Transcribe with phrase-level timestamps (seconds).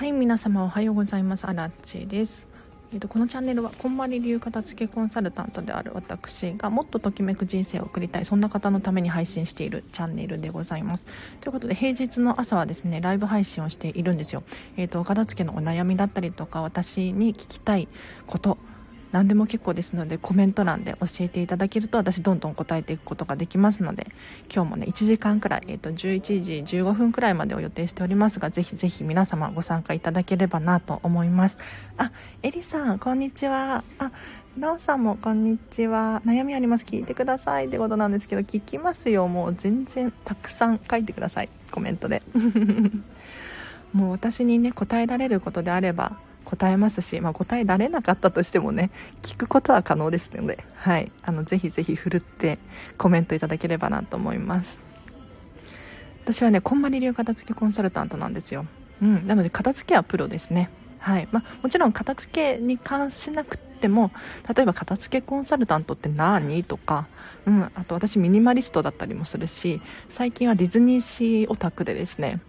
[0.00, 1.44] はい皆様おはようございます。
[1.46, 2.48] アラッチです。
[2.90, 11.04] えーと、このチャンネルはこんまり流片付けコンサルタントである私がもっとときめく人生を送りたいそんな方のために配信しているチャンネルでございます。
[11.42, 14.42] ということで平日の朝はですねライブ配信をしているんですよ、
[14.78, 17.86] えーと片付けのお悩みだったりとか私に聞きたい
[18.26, 18.56] こと
[19.12, 24.06] 何でも結構ですのでコメント欄で教えていただけると私どんどん答えていくことができますので
[24.52, 31.58] 今日もね1時間くらい、えー、と11時15分くらいまでを予定しておりますがぜひぜひ皆様ご参加いただければなと思います。
[31.96, 33.82] あエリさんこんにちは。
[33.98, 34.10] あ
[34.56, 36.22] なおさんもこんにちは。
[36.24, 36.84] 悩みあります。
[36.84, 39.26] 聞いてくださいってことなんですけど聞きますよ。
[39.28, 41.48] もう全然たくさん書いてください。
[41.70, 42.22] コメントで。
[43.92, 46.16] もう私にね答えられることであれば
[46.50, 48.90] 答えますし、まあ、答えられなかったとしてもね
[49.22, 52.58] 聞くことは可能ですので、はい、あのぜひぜひふるって
[52.98, 54.78] コメントいただければなと思います。
[56.24, 58.66] 私はねこんまり流片付けコンサルタントなんですよ、
[59.02, 60.70] うん、なので片付けはプロですね。
[60.98, 61.28] はい。
[61.32, 64.10] まあ、もちろん片付けに関しなくても
[64.54, 67.06] 例えば片付けコンサルタントって何とか、
[67.46, 72.40] うん、あと私ミニマリストだったりもするし最近はディズニーシーオタクでですね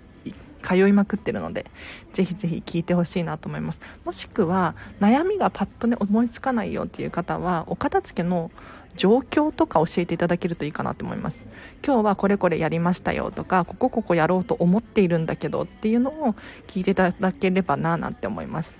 [0.61, 1.65] 通いまくってるので
[2.13, 3.81] ぜひぜひ聞いてほしいなと思います。
[4.05, 8.51] もしくは悩みがパッとね思いつかないよっていう方はお片付けの
[8.97, 11.41] 状況とか教えていただけるといいかなと思います。
[11.83, 16.35] 今日はこれこれやりましたよとかここここやろうと思っているんだけどっていうのを
[16.67, 18.75] 聞いていただければななんて思います。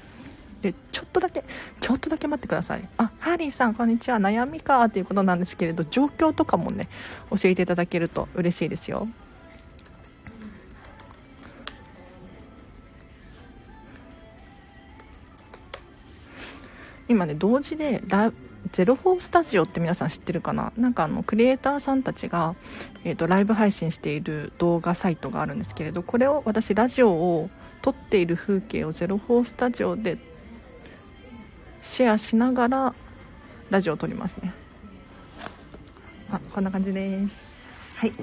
[0.61, 1.43] でちょっとだけ
[1.79, 2.87] ちょっとだけ待ってください。
[2.97, 4.17] あハーリーさんこんにちは。
[4.17, 6.87] 悩みかということなんですけれど状況とかもね
[7.31, 9.07] 教えていただけると嬉しいですよ。
[17.11, 18.31] 今ね同時でラ
[18.73, 20.71] ゼロフォースタジオって皆さん知ってるかな？
[20.77, 22.55] なんかあのクリエイターさんたちが、
[23.03, 27.49] えーと、ライブ配信している動画サイトがあるんですけれどこれを私ラジオを
[27.81, 30.19] 撮っている風景をゼロフォースタジオで
[31.81, 32.93] シェアしながら
[33.71, 34.53] ラジオを撮りますね。
[36.29, 37.35] あこんな感じです。
[37.95, 38.13] はい。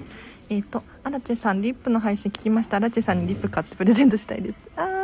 [0.48, 2.78] えっ、ー、とアラチェさんリップの配信聞きました。
[2.78, 4.66] アラチェさんにリップ買ってプレゼントしたいです。
[4.77, 4.97] あー。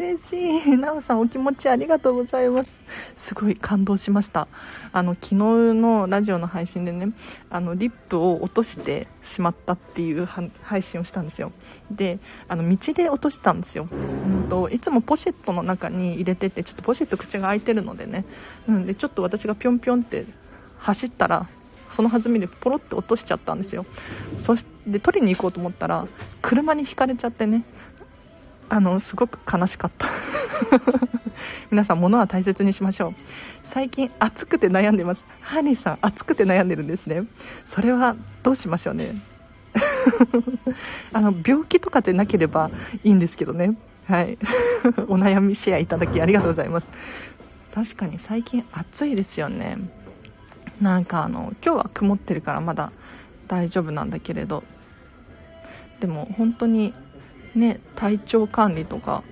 [0.00, 0.76] 嬉しい。
[0.78, 2.74] なおさん、お気持ちありがとうございます。
[3.16, 4.48] すごい感動しました。
[4.92, 5.34] あの、昨日
[5.74, 7.12] のラジオの配信でね、
[7.50, 10.26] あの、リップを落としてしまったっていう
[10.62, 11.52] 配信をしたんですよ。
[11.90, 12.18] で、
[12.48, 13.88] あの、道で落としたんですよ。
[13.90, 18.24] うんと、いつもポシェットの中に入れてて、ちょっとポシェット口が開いてるのでね、
[18.68, 20.24] うんで、ちょっと私がぴょんぴょんって
[20.78, 21.46] 走ったら、
[21.92, 23.84] その弾みでポロって落としちゃったんですよ
[24.42, 26.06] そして取りに行こうと思ったら
[26.40, 27.64] 車にひかれちゃってね
[28.70, 30.06] あのすごく悲しかった。
[31.70, 33.14] 皆さん物は大切にしましょう。
[33.64, 35.26] 最近暑くて悩んでます。
[35.40, 37.24] ハリーさん暑くて悩んでるんですね。
[37.64, 38.14] それは
[38.44, 39.16] どうしましょうね。
[41.12, 42.70] あの病気とかでなければ
[43.02, 43.76] いいんですけどね。
[44.06, 44.38] はい。
[45.08, 46.88] お悩みシェアいただきありがとうございます。
[47.74, 49.78] 確かに最近暑いですよね。
[50.80, 52.92] なんかあの今日は曇ってるからまだ
[53.48, 54.62] 大丈夫なんだけれど。
[55.98, 56.94] でも本当に
[57.54, 59.22] ね体調管理とか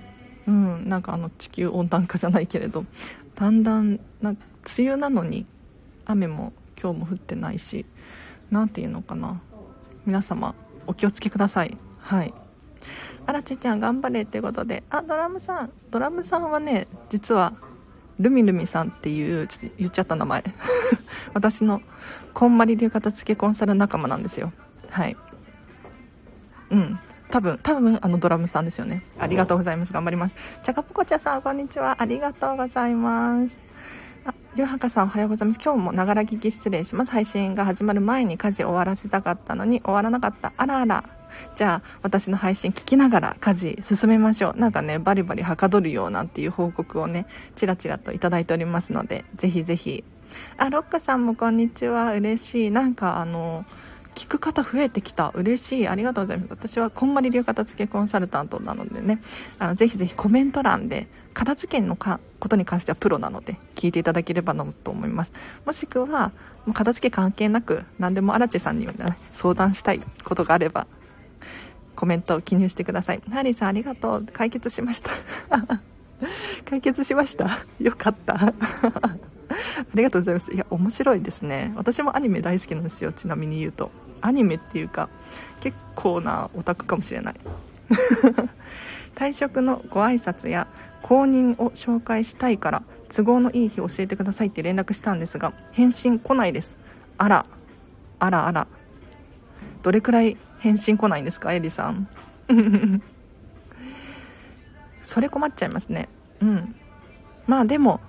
[0.47, 2.85] うんなんかあの地球温暖化じゃないけれど
[3.35, 4.39] だんだんな梅
[4.91, 5.45] 雨なのに
[6.05, 7.85] 雨も今日も降ってないし
[8.51, 9.41] 何て言うのかな。
[10.05, 10.55] 皆様
[10.87, 11.77] お気をつけください。
[11.99, 12.33] はい。
[13.25, 15.71] あらちちゃん頑張れってことであドラムさん。
[15.91, 17.53] ドラムさんはね実は
[18.19, 20.43] ルミルミさんっていうちょっと言っちゃった名前。
[21.33, 21.81] 私の
[22.33, 24.51] こんまり流片付けコンサル仲間なんですよ。
[24.89, 25.15] はい。
[26.71, 26.99] うん。
[27.31, 29.03] 多分、多分、あの、ドラムさんですよね。
[29.19, 29.93] ありがとうございます。
[29.93, 30.35] 頑張ります。
[30.63, 31.97] ちゃかぽこちゃさん、こんにちは。
[31.99, 33.59] ありがとうございます。
[34.25, 35.59] あ、ゆうはかさん、おはようございます。
[35.63, 37.11] 今日もながら聞き失礼します。
[37.11, 40.53] 配信が始まる前に家事終わらせたかったのに終わらなかった。
[40.57, 41.03] あらあら。
[41.55, 44.59] じゃあ、私の配信聞きながら家事進めましょう。
[44.59, 50.03] なんかね、バリバリはかどるようなっていう報告をね、ちらちらといただいておりますので、ぜひぜひ。
[50.57, 52.13] あ、ロックさんもこんにちは。
[52.13, 52.71] 嬉しい。
[52.71, 53.65] なんかあの、
[54.19, 55.31] 聞く方増えてきた。
[55.33, 55.87] 嬉しい。
[55.87, 56.49] ありがとうございます。
[56.49, 59.21] 私はこんまり流片付けコンサルタントなのでね。
[59.59, 65.31] あのぜひぜひコメント欄で片付けのかことに関してはプロなので聞いていただければなと思います。
[65.65, 66.33] もしくは
[66.73, 68.93] 片付け関係なく何でも荒地さんに、ね、
[69.35, 70.85] 相談したいことがあれば
[71.95, 73.21] コメントを記入してください。
[73.31, 74.25] ハリーさんありがとう。
[74.33, 75.11] 解決しました。
[76.69, 77.59] 解決しました。
[77.79, 78.35] よかった。
[78.51, 78.53] あ
[79.93, 80.53] りがとうございます。
[80.53, 81.71] いや面白いですね。
[81.77, 83.13] 私もアニメ大好きなんですよ。
[83.13, 83.91] ちなみに言うと。
[84.21, 85.09] アニメっていうか
[85.61, 87.35] 結構なオタクかもしれない。
[89.15, 90.67] 退職のご挨拶や
[91.01, 92.83] 公認を紹介したいから
[93.13, 96.77] 都合のいい日教えてくださいって連絡したんですが返信来ないです。
[97.17, 97.45] あら
[98.19, 98.67] あらあら。
[99.81, 102.07] どれくらい返信来ないんですかエリさん。
[105.01, 106.09] それ困っちゃいますね。
[106.41, 106.75] うん。
[107.47, 107.99] まあでも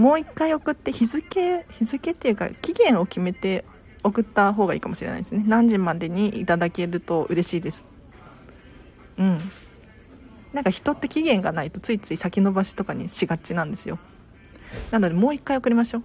[0.00, 3.66] もう一回送って日付日付っていうか期限を決めて
[4.02, 5.44] 送った方がいいかもしれないですね。
[5.46, 7.86] 何時までにいただけると嬉しいです。
[9.18, 9.40] うん。
[10.54, 13.98] なんか人って期限がないとついつい先延ばしとかにしがちなんですよ。
[14.90, 16.02] なのでもう一回送りましょう。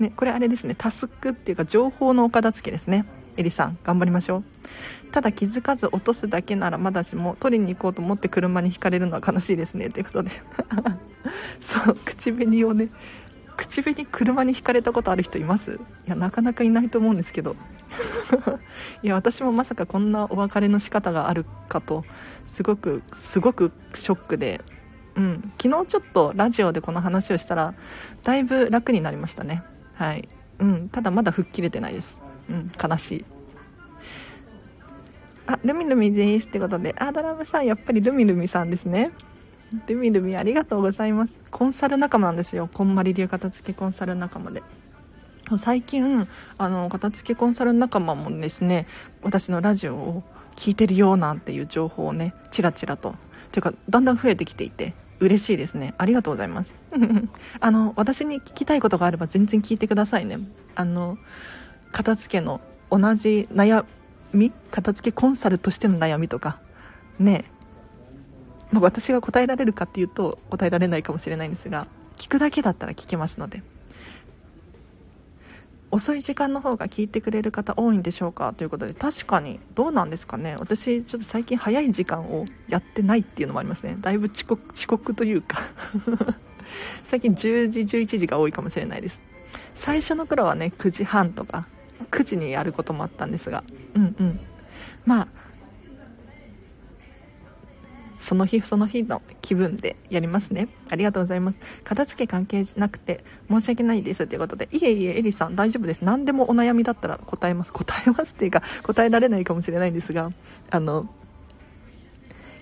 [0.00, 3.06] ねこれあれですねタスクっていうか情報のお片付けですね。
[3.36, 4.44] エリさん頑張りましょう。
[5.12, 9.88] ただ気づかず落とすだけならまだしも取りに行こうと思って車にひかれるのは悲しいですね。
[9.90, 10.30] ということで。
[11.60, 12.88] そう口紅をね
[13.56, 15.72] 口紅車にひかれたことある人います？
[16.06, 17.56] いやなかなかいないと思うんですけど。
[19.02, 22.04] いや私もまさかこんなお別れの仕方があるかと
[22.46, 24.60] すごくすごくショックで。
[25.16, 27.74] うん昨日ちょっとラジオでこの話をしたら
[28.22, 29.62] だいぶ楽になりましたね。
[30.00, 30.26] はい。
[30.60, 30.88] うん。
[30.88, 32.16] ただまだ吹っ切れてないです。
[32.48, 32.72] うん。
[32.82, 33.24] 悲しい。
[35.46, 36.94] あルミルミですってことで。
[36.98, 39.10] あドラムさんやっぱりルミルミさんですね。
[39.86, 41.38] ルミルミありがとうございます。
[41.50, 42.70] コンサル仲間なんですよ。
[42.72, 44.62] こんまり流片付けコンサル仲間で。
[45.58, 46.26] 最近
[46.56, 48.86] あの片付けコンサル仲間もですね
[49.22, 50.22] 私のラジオを
[50.56, 53.16] 聞いてるよなんていう情報をねチラチラと。
[53.52, 54.94] というかだんだん増えてきていて。
[55.20, 55.94] 嬉しいですね。
[55.98, 56.74] ありがとうございます。
[57.60, 60.38] あの私に聞きたいことがあれば全然聞いてくださいね。
[60.74, 61.18] あの
[61.92, 63.84] 片付けの同じ悩
[64.32, 66.58] み片付けコンサルとしての悩みとか。
[67.18, 67.44] ね。
[68.72, 73.62] まあ、私が答えられるかっていうと答えられないかもしれないんですが聞くだけだったら聞けますので。
[75.92, 80.56] 遅い時間の方が聞いてくれる方多いんでしょうかということで確かにどうなんですかね。
[80.58, 83.96] 私ちょっと最近早い時間をやってないっていうのもありますね。
[84.00, 85.62] だいぶ遅刻遅刻というか。
[87.04, 89.20] 最近10時11時が多いかもしれないです。
[89.74, 91.66] 最初の頃はね9時半とか
[92.10, 93.64] 9時にやることもあったんですが。
[93.94, 94.40] うんうん。
[95.04, 95.28] まあ
[98.20, 100.68] その日その日の気分でやりますね。
[100.90, 101.58] ありがとうございます。
[101.82, 106.02] 片付け関係なくて申し訳ないですということでいえいえエリさん大丈夫です。
[106.02, 107.72] 何でもお悩みだったら答えます。
[107.72, 110.30] 答えますっていうか答えられないかもしれないんですが
[110.70, 111.08] あの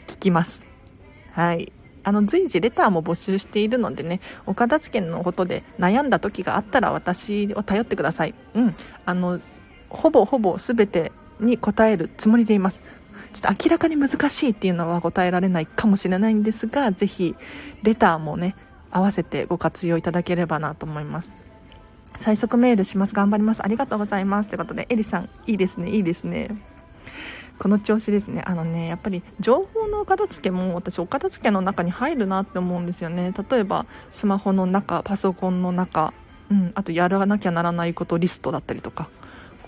[0.07, 0.63] 聞きます。
[1.33, 1.73] はい。
[2.05, 8.35] あの随時レターも募集しているのでねお片付けのことで悩んだ時があったら私を頼ってください。
[8.55, 8.75] うん。
[9.05, 9.41] あの
[9.91, 12.83] ほぼほぼ全てに答えるつもりでいます。
[13.33, 17.35] ちょっと明らかに難しいっていうのは答えられないかもしれないんですが、ぜひ、
[17.83, 18.55] レターもね、
[18.91, 21.33] 合わせてご活用いただければなと思います。
[22.17, 23.15] 最速メールします。
[23.15, 23.63] 頑張ります。
[23.63, 24.49] ありがとうございます。
[24.49, 26.57] ということで、エリさん、いいですね、いいですね。
[27.59, 28.43] この調子ですね。
[28.47, 33.33] あのね、やっぱり情報のお片付けも私お片付けの中に入るなって思うんですよね。
[33.51, 36.15] 例えばスマホの中、パソコンの中、
[36.51, 39.09] うん、あとやらなきゃならないことリストだったりとか。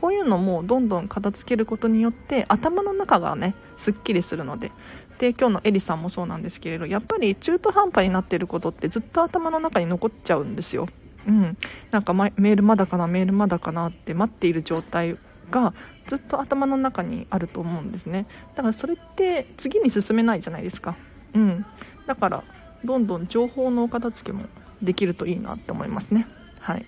[0.01, 4.73] こういうのもどんどん片付けることによって頭の中がねすっきりするので。
[5.19, 10.89] で今日のエリさんもそうなんですけれどやっぱり中途半端になっていることってずっと頭の中に残っちゃうんですよ。
[11.29, 11.59] うん、
[11.91, 15.19] なんかメールまだかなメールまだかなって待っている状態
[15.51, 15.75] が
[16.07, 18.27] ずっと頭の中にあると思うんですね。
[18.55, 20.97] だからそれって次に進めないじゃないですか。
[21.35, 21.67] うん。
[22.07, 22.43] だから
[22.83, 24.47] どんどん情報のお片付けも
[24.81, 26.27] できるといいなって思いますね。
[26.61, 26.87] はい。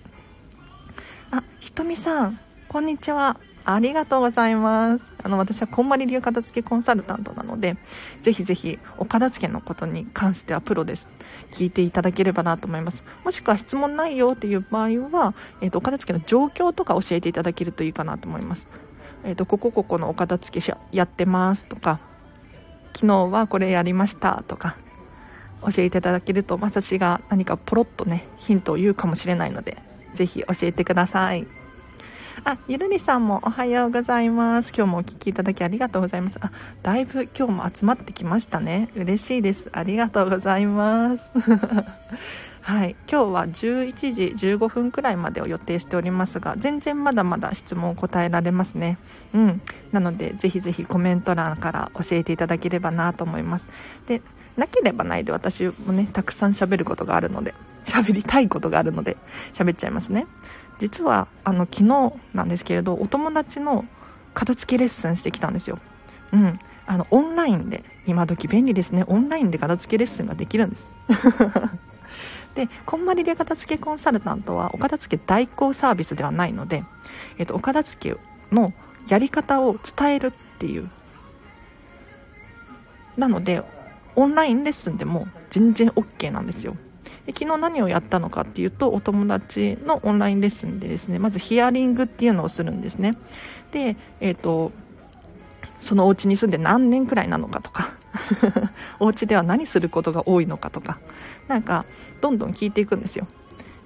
[1.29, 2.39] あひとみさん。
[2.73, 3.39] こんにちは。
[3.65, 5.13] ありがとうございます。
[5.21, 7.77] あの、私はこんまり流片付けコンサルタントなので、
[8.23, 11.07] ぜひぜひお片付けのことに関してはプロです。
[11.51, 13.03] 聞いていただければなと思います。
[13.23, 18.65] もしくは質問ないよっていう場合は、えっ、ー、と、お片付けの状況とか教えていただけるといいかなと思います。
[19.23, 21.99] えっ、ー、と、ここここのお片付けやってますとか、
[22.95, 24.77] 昨日はこれやりましたとか、
[25.61, 29.77] 教えていただけると、私が何かポロッとね、ヒントを言うかもしれないので、
[30.15, 31.45] ぜひ教えてください。
[32.45, 34.73] あ、ゆるりさんもおはようございます。
[34.75, 36.39] 今日もお聴きいただきありがとうございます。
[36.41, 38.89] あ、だいぶ今日も集まってきましたね。
[38.95, 39.69] 嬉しいです。
[39.71, 41.29] ありがとうございます。
[42.61, 48.97] はい、今日は11時15分くらいまでを予定しておりますが、全然まだまだ質問を答えられますね。
[49.33, 49.61] うん。
[49.91, 53.67] なので、ぜひぜひコメント欄から教えていただければなと思います。
[54.07, 54.21] で、
[54.57, 57.53] なければないで私もね、たくさん喋ることがあるので、
[57.85, 59.17] 喋りたいことがあるので、
[59.53, 60.27] 喋っちゃいますね。
[60.79, 63.85] 実はあの昨日なんですけれどお友達の
[64.33, 65.79] 片付けレッスンしてきたんですよ。
[66.31, 66.59] うん。
[66.85, 69.03] あのオンラインで今時便利ですね。
[69.07, 70.87] オンラインで片付けレッスンができるんです。
[72.55, 76.83] でこんまり流片付けコンサルタントはお片付け代行サービスではないので、
[77.39, 78.73] えっと、お片付けの
[79.07, 80.89] やり方を伝えるっていう。
[83.17, 83.63] なので
[84.15, 86.75] オンラインレッスンでも全然 OK なんですよ。
[87.25, 93.13] で昨日何をやったのかっていうとお友達のオンラインレッスンでですねまずヒアリングっていうのをするんですね。
[93.71, 94.71] で、えーと、
[95.81, 97.93] そのお家に住んで何年くらいなのかとか
[98.99, 100.99] お家では何することが多いのかとか
[101.47, 101.85] なんか
[102.21, 103.27] どんどん聞いていくんですよ。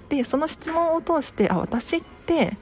[0.10, 2.58] でその質問を通してあ私って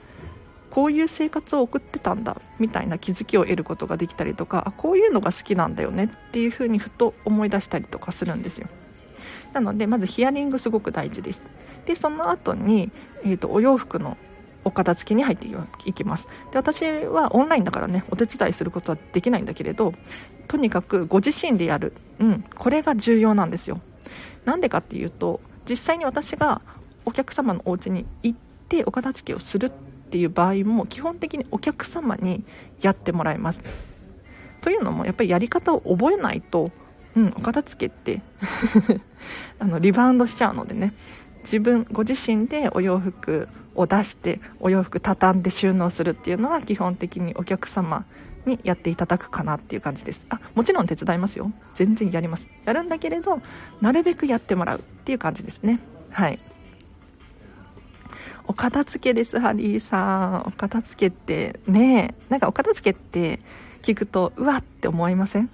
[0.71, 8.67] こういう生活を送ってたんだみたいな気づきを得ることができたりとかあこういうのが好きなんだよねっていうふうにふと思い出したりとかするんですよ。
[9.55, 11.41] なのでまずヒアリングすごく大事です。
[11.85, 12.91] でその後に、
[13.23, 14.17] えーと、お洋服の
[14.63, 15.47] お片付けに入って
[15.85, 16.27] いきます。
[16.51, 19.93] で私はオンラインだからねお手伝いすることはできないんだけれど
[20.47, 23.79] とにかくご自身でやる、うん、これが重要なんですよ。
[24.43, 26.61] なんでかっていうと実際に私が
[27.05, 29.69] お客様のお家に行ってお片付けをするっ
[30.09, 32.43] ていう場合も基本的にお客様に
[32.81, 33.61] やってもらいます。
[34.61, 36.71] というのもやっぱりやり方を覚えないと、
[37.15, 38.21] うん、お片付けって。
[39.59, 40.93] あのリバウンドしちゃうのでね。
[41.43, 48.03] 自分ご自身でお洋服を出してお洋服畳んで収納するっていうのは基本的にお客様
[48.47, 50.25] にやっていただくかなっていう感じです。
[50.29, 51.51] あもちろん手伝いますよ。
[51.75, 52.47] 全然やります。
[52.65, 53.41] やるんだけれど
[53.79, 55.79] なるべくやってもらうっていう感じですね。
[56.09, 56.39] はい。
[58.47, 60.47] お片付けですハリーさん。
[60.47, 63.39] お片付けってねなんかお片付けって
[63.83, 65.49] 聞くとうわって思いません？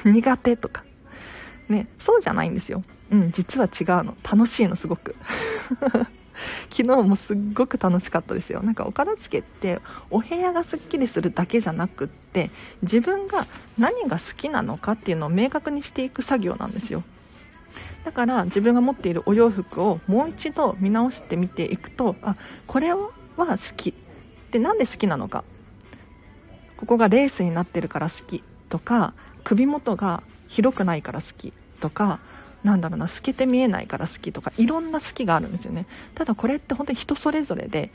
[0.04, 0.84] 苦手とか。
[1.68, 2.82] ねそうじゃないんですよ。
[3.10, 4.16] うん実は違うの。
[4.22, 5.14] 楽しいのすごく。
[6.70, 8.62] 昨日もすっごく楽しかったですよ。
[8.62, 12.50] なんかお片付けってお部屋がすっきりするだけじゃなくって
[12.82, 13.46] 自分が
[13.78, 17.02] 何が好きなのかっていうのを明確にしていく作業なんですよ。
[18.04, 22.36] だから自分が持っているお洋服をもう一度見直してみていくとあ
[22.66, 22.98] これは
[23.36, 23.94] 好き。
[24.50, 25.44] でなんで好きなのか。
[26.76, 32.18] ここがレースになってるから好きとか首元が広くないから好きとか
[32.62, 35.86] なんだろうな透けて見えないから好きとかいろんな好きがあるんですよね。
[36.14, 37.90] ただこれって本当に人それぞれで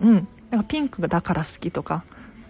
[0.00, 2.02] うんなんかピンクだから好きとか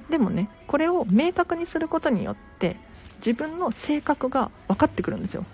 [0.08, 2.76] でもねこれを明確にすることによって
[3.18, 5.44] 自分の性格が分かってくるんですよ。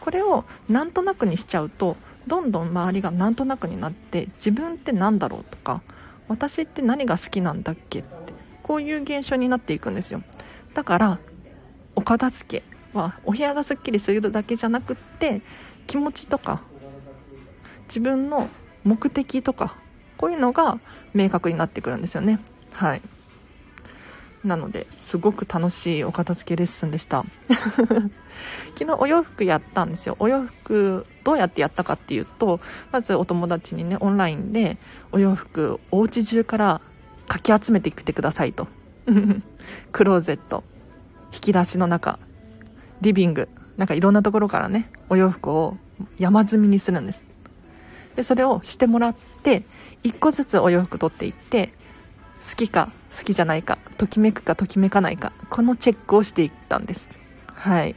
[0.00, 1.96] これをなんとなくにしちゃうと
[2.26, 5.80] どんどん周りがなんとなくになって自分って何だろうとか
[6.28, 10.22] 私って何が好きなんだっけってこういう現象になっていくんですよ。
[10.74, 11.18] だから
[11.96, 15.42] お片付けはお部屋がすっきりするだけじゃなくって
[15.86, 16.62] 気持ちとか
[17.88, 18.48] 自分の
[18.84, 19.76] 目的とか
[20.16, 20.78] こういうのが
[21.12, 22.40] 明確になってくるんですよね。
[22.72, 23.02] はい。
[24.44, 27.24] なのですごく楽しいお片付けレッスンでした。
[28.78, 30.16] 昨日お洋服やったんですよ。
[30.18, 32.60] お洋服どうやってやったかっていうと
[32.92, 34.76] まずお友達にねオンラインで
[35.12, 36.80] お洋服お家中から
[37.26, 38.68] かき集めてきてくださいと。
[39.92, 40.62] クローゼット。
[41.34, 42.20] 引き出しの中
[43.00, 45.76] リビングなんかいろんなところからねお洋服を
[46.16, 47.22] 山積みにするんです。
[48.14, 49.64] でそれをしてもらって
[50.04, 51.72] 1個ずつお洋服取っていって
[52.48, 57.10] 好きか好きじゃないかときめくかときめかないかこのチェックをしていったんです。
[57.46, 57.96] はい。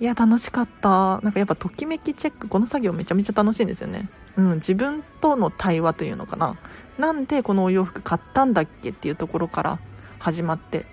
[0.00, 1.20] いや楽しかった。
[1.22, 4.10] なんかやっぱときめきチェックこの作業めちゃめちゃ楽しいんですよね。
[4.36, 6.56] うん自分との対話というのかな。
[6.98, 9.78] なんでこのお洋服買ったんだっけっていうところから
[10.18, 10.86] 始まって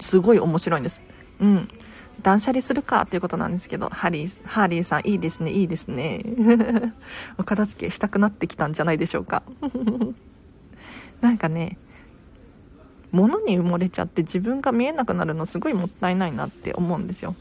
[0.00, 1.02] すごい面白いんです
[1.40, 1.68] うん
[2.22, 6.22] 断捨離するかっていうことなんですけど、ハリー、ハリーさん、いいですね、いいですね。
[7.38, 9.42] お片付けしたくなってきたんじゃないでしょうか。
[11.20, 11.76] なんかね、
[13.10, 17.34] 物に埋もれちゃって自分が見えなくなるのすごいもったいないなって思うんですよ。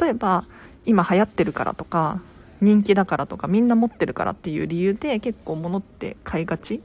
[0.00, 0.44] 例えば、
[0.86, 2.20] 今流行ってるからとか、
[2.60, 6.82] 人気だからとか、みんな持ってるからっていう理由で結構物って買いがち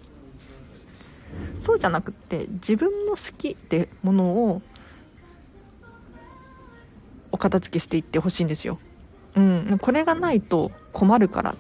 [1.60, 4.62] そうじゃなくって自分の好きってものを
[7.34, 8.80] お片付けしていってほしいんですよ。
[9.36, 11.56] うん、これがないと困るから。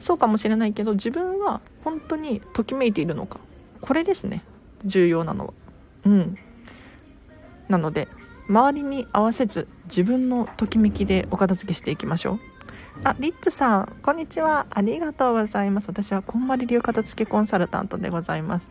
[0.00, 3.38] そうかもしれないけど自分は本当にときめいているのか。
[3.80, 4.42] これですね。
[4.84, 5.52] 重要なのは。
[6.06, 6.36] うん。
[7.68, 8.08] なので
[8.48, 12.40] 周りに合わせず自分のときめきでお片付けしていきましょう。
[13.04, 14.66] あリッツさんこんにちは。
[14.70, 15.88] ありがとうございます。
[15.88, 18.68] 私はこんまり流片付けコンサルタントでございます。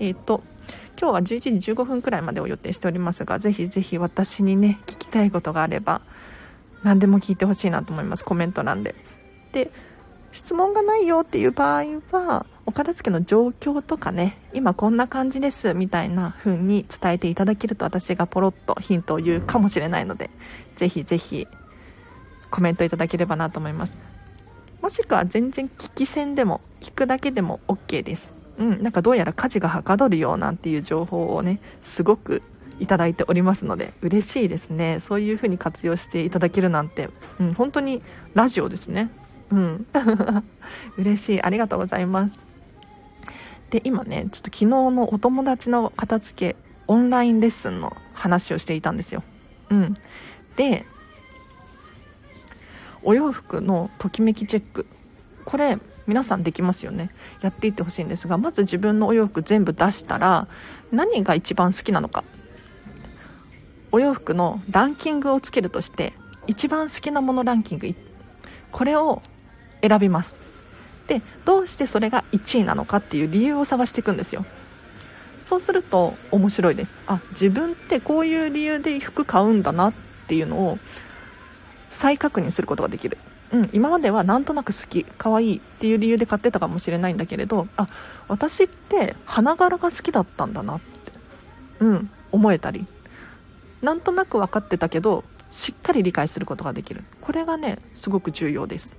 [0.00, 0.42] えっ、ー、と
[1.00, 6.02] 今日は11時15分くらいまでを予定しておりますが、ぜひぜひ私にね、聞きたいことがあれば、
[6.82, 8.24] 何でも聞いてほしいなと思います。
[8.24, 8.94] コメント欄で。
[9.52, 9.70] で、
[10.30, 20.28] 質問がないよっていう場合は、お片付けの状況とかね、今こんな感じですみたいな風に伝えていただけると私がポロッとヒントを言うかもしれないので、
[20.76, 21.48] ぜひぜひ
[22.50, 23.96] コメントいただければなと思います。
[24.82, 28.39] もしくは全然聞き戦でも、聞くだけでも OK です。
[28.60, 32.42] うん、なんかどうやら家事がはかどるよなんていう情報をねすごく
[32.78, 38.02] いただいておりますので嬉しいですねそういう風に活用していただけるなんて、うん、本当に
[38.34, 39.10] ラジオですね
[39.50, 39.86] うん
[40.96, 42.38] 嬉しいありがとうございます
[43.70, 49.22] で今ねちょっと昨日のお友達の片付けオンラインレッスンの話をしていたんですよ。
[49.70, 49.96] うん。
[50.56, 50.84] で、
[53.04, 54.86] お洋服のときめきチェック。
[55.44, 55.78] これ、
[56.10, 57.10] 皆さんできますよね。
[57.40, 60.48] やっていってほしいんですが、まず自分のお洋服全部出したら、
[60.90, 62.24] 何が一番好きなのか。
[63.92, 66.12] お洋服のランキングをつけるとして、
[66.48, 67.94] 一番好きなものランキング、
[68.72, 69.22] これを
[69.82, 70.34] 選びます。
[71.06, 74.44] で、どうしてそれが1位なのかっていう理由を探していくんですよ。
[75.46, 79.92] そうすると面白いですあ自分ってこういう理由で服買うんだなっ
[80.28, 80.78] ていうのを
[81.90, 83.18] 再確認することができる、
[83.52, 87.88] うん、今まではなんとなく好き可愛いっていう理由で買ってたかもしれないんだけれどあ
[88.28, 91.12] 私って花柄が好きだったんだなって
[91.80, 92.86] うん思えたり
[93.82, 98.94] なんとなく分かってたけどしっかり理解することができるこれがねすごく重要です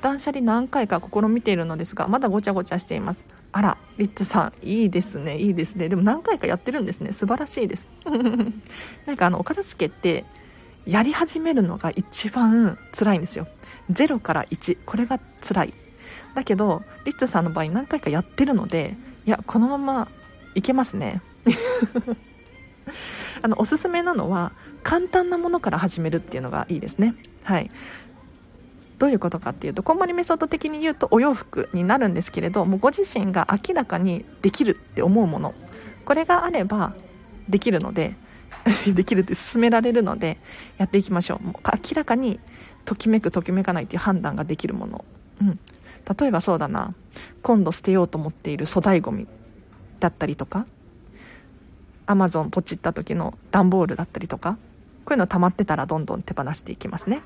[0.00, 5.90] 断捨離何回か試みているのですがまだごちゃごちゃしていますあら、リッツさん、いいですね、いいですね。
[5.90, 7.12] でも何回かやってるんですね。
[7.12, 7.88] 素晴らしいです。
[9.04, 10.24] なんかあの、お片付けって、
[10.86, 13.46] やり始めるのが一番辛いんですよ。
[13.90, 15.74] 0から1、これが辛い。
[16.34, 18.96] だけど、リッツさんの場合何回かやってるので、
[19.26, 20.08] いや、このまま
[20.54, 21.20] いけますね。
[23.42, 27.14] あの、おすすめなのは、簡単なものから始めるっていうのがいいですね。
[27.44, 27.68] はい。
[29.02, 35.54] どういうことかっていうとこんまりメソッド的に言うとお洋服になるんですけれどもご自身が明らかにできるって思うもの
[36.04, 36.94] これがあれば
[37.48, 38.14] できるので
[38.86, 40.38] できるって進められるので
[40.78, 41.46] やっていきましょう。
[41.46, 42.40] もう明らかに
[42.84, 45.04] ときめくときめかないっていう判断ができるもの、
[45.40, 45.58] うん、
[46.18, 46.94] 例えばそうだな。
[47.42, 49.26] 今度捨てようと思っている粗大ごみ
[50.00, 50.66] だったりとか
[52.06, 54.56] アマゾンポチった時の段ボールだったりとか
[55.04, 57.22] こういうの溜まってたらどんどん手放していきますね。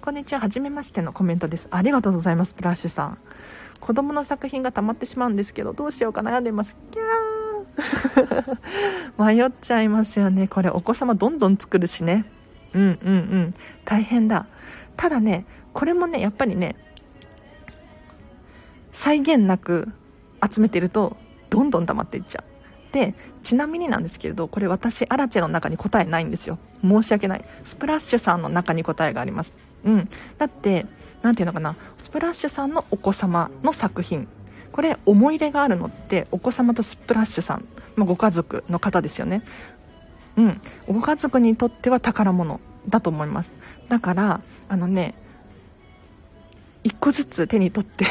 [0.00, 1.68] こんにちは、はじめましてのコメントです。
[1.70, 3.18] ありがとうございます、プラッシュさん。
[3.80, 6.76] 子供の作品が溜まってしまうんですけど、どうしようか悩んでます。
[6.90, 7.17] キャー。
[9.18, 10.48] 迷っちゃいますよね。
[10.48, 12.24] これお子様どんどん作るしね。
[12.74, 13.52] うんうんうん。
[13.84, 14.46] 大変だ。
[14.96, 16.76] ただね、これもね、やっぱりね、
[18.92, 19.88] 際限なく
[20.48, 21.16] 集めてると、
[21.50, 22.92] どんどん溜まっていっちゃう。
[22.92, 26.58] で、ちなみになんですけれど、これ私、アラチェの中に答えないんですよ。
[26.82, 27.44] 申し訳ない。
[27.64, 29.52] スプラッシュさんの中に答えがあります。
[29.84, 30.08] うん。
[30.38, 30.86] だって、
[31.22, 34.28] なんていうのかな、スプラッシュさんのお子様の作品。
[34.78, 39.42] これ、思い入れがあるのって、お子様とスプラッシュさん、まあ、ご家族の方ですよね。
[40.36, 40.60] うん。
[40.86, 43.50] ご家族にとっては宝物だと思います。
[43.88, 45.16] だから、あのね、
[46.84, 48.06] 一個ずつ手に取って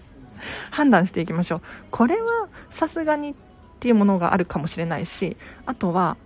[0.72, 1.60] 判断していきましょう。
[1.90, 3.34] これはさすがにっ
[3.78, 5.36] ていうものがあるかもしれないし、
[5.66, 6.16] あとは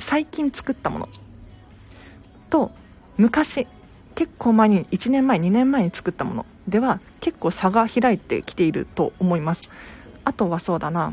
[0.00, 1.08] 最近作ったもの
[2.50, 2.72] と
[3.16, 3.68] 昔
[4.16, 9.70] 結構前に1年前2年前に作ったものでは結構差が開いてきていると思います。
[10.24, 11.12] あとはそうだな。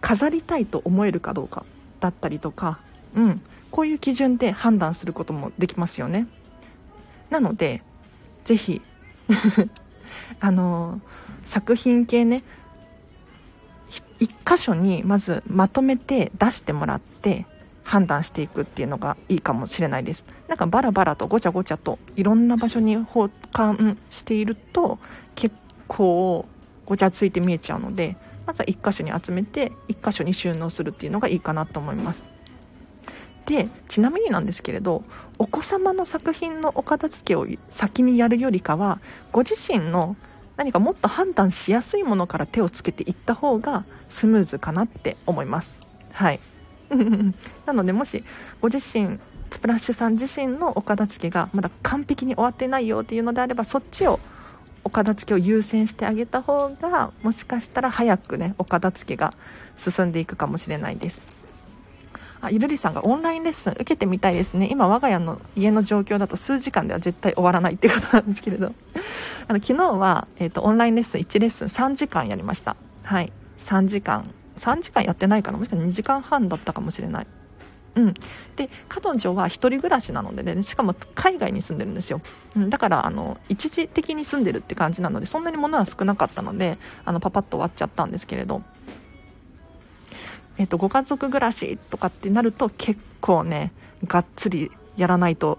[0.00, 1.64] 飾りたいと思えるかどうか
[2.00, 2.78] だったりとか。
[3.14, 3.40] うん。
[3.70, 6.26] こういう基準で判断することもできますよね。
[7.30, 7.82] なので
[8.44, 8.80] ぜひ
[10.40, 11.00] あの
[11.44, 12.42] 作品系ね。
[14.20, 17.46] 1箇所にまずまとめて出してもらって
[17.88, 20.22] 判断していくっていうのがいいかもしれないです。
[20.46, 24.98] なんかバラバラとごちゃごちゃといろんな場所に保管していると
[25.34, 26.46] 結構
[26.84, 32.24] ごちゃついて見えちゃうのでまずは1箇所に集めて1箇所に収納するっていうのがいいかなと思います。
[33.46, 35.02] でちなみになんですけれど
[35.38, 39.00] お子様の作品のお片付けを先にやるよりかは
[39.32, 40.14] ご自身の
[40.58, 45.78] 何かもっと判断しやすいものから手をつけていった方がスムーズかなって思います。
[46.12, 46.40] はい。
[47.66, 48.24] なのでもし
[48.60, 49.18] ご自身
[49.50, 54.20] スプラッシュさん自身のお片付けがまだ完璧に終わってないよっていうのであればそっちを
[54.84, 59.30] お片付けを優先してあげた方がもしかしたら早くねお片付けが
[59.76, 61.20] 進んでいくかもしれないです。
[62.40, 64.68] あゆるりさんがオンラインレッスン受けてみたいですね。
[64.70, 68.72] 今我が家の家の状況だと数時間では絶対終わらないってことなんですけれど。
[69.48, 72.76] あの昨日は、えー、とオンラインレッスン1レッスン3時間やりました。
[73.02, 73.32] はい。
[73.64, 74.22] 3時間。
[74.58, 75.58] 3時間やってないかな？
[75.58, 77.26] もしくは2時間半だったかもしれない。
[77.96, 78.14] うん、
[78.54, 82.20] で彼女は1人暮らしなのでねしかも海外に住んでるんですよ、
[82.54, 88.62] うん、だからあの一時的に住んでるって感じなのでそんなに物は少なかったのであのパパッと終わっちゃったんですけれど、
[90.58, 93.72] えーと、ご家族暮らしとかってなると結構ね
[94.06, 95.58] がっつりやらないと。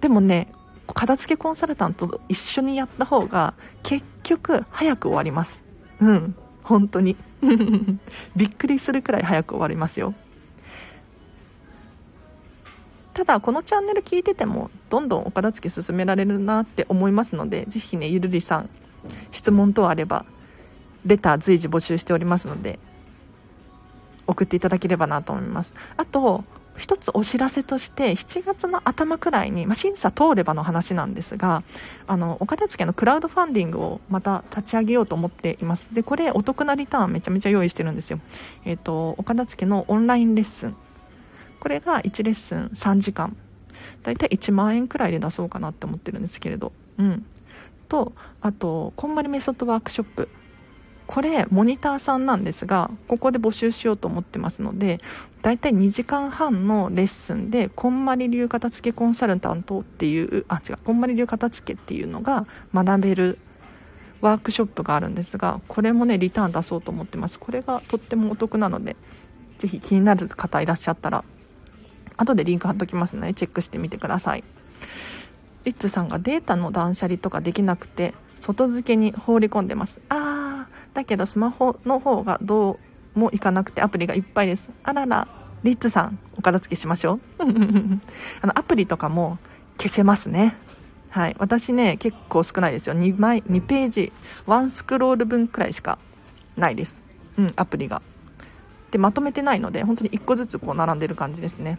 [0.00, 0.52] でもね
[0.86, 5.60] 片付けコンサルタントと一緒にやった方が結局早く終わります。
[6.00, 6.36] うん。
[6.70, 7.16] 本当に。
[8.36, 10.14] びっくりするくらい早く終わりますよ。
[13.12, 18.70] ただこのチャンネル聞いててもどんどんお片付け進められるなって思いますのでぜひねゆるりさん
[19.32, 20.24] 質問等あれば
[21.04, 22.78] レター随時募集しておりますので
[24.28, 25.74] 送っていただければなと思います。
[25.96, 26.44] あと
[26.76, 31.62] 一つお知らせとして7月の頭くらいに、まあ、審査通ればの話なんですが
[32.06, 35.86] あのお片付けのクラウドファンディングをまた立ち上げようと思っています。
[35.92, 38.20] でこれお得なリターンめちゃめちゃ用意してるんですよ。
[38.64, 40.76] えっ、ー、とお片付けのオンラインレッスン。
[41.60, 43.36] これが1レッスン3時間。
[44.02, 46.72] だいたい1万円くらいで出そうかなって思ってるんですけれど。
[46.98, 47.26] うん。
[47.88, 50.28] とあとこんまりメソッドワークショップ。
[51.10, 55.00] これモニターさんなんですがここで募集しようと思ってますので
[55.42, 63.38] だいたい2時間半のレッスンでこんまり流片付けコンサルタントっていうあ違うこんまり流片付けっていうのが学べる
[64.20, 67.38] ワークショップがあるんですがこれもねリターン出そうと思ってます。
[67.38, 68.96] これがとってもお得なので
[69.58, 71.24] ぜひ気になる方いらっしゃったら
[72.18, 74.44] 後でリンク貼っときますのでチェックしてみてください。
[75.64, 79.98] リッツさんがデータの断捨離とかできなくて外付けに放り込んでます。
[80.10, 82.78] あーだけどスマホの方がどう
[83.14, 84.68] もいかなくてアプリがいっぱいです。
[84.82, 85.28] あらら
[85.62, 87.20] リッツさんお片付けしましょう。
[88.42, 89.38] あのアプリとかも
[89.78, 90.56] 消せますね。
[91.10, 91.36] はい。
[91.38, 92.94] 私ね結構少ないですよ。
[92.94, 94.12] 2枚2ページ
[94.46, 95.98] 1スクロール分くらいしか
[96.56, 96.96] ないです。
[97.36, 98.02] うんアプリが。
[98.90, 101.78] でまとめてないので本当に1個ずつこう並んでる感じですね。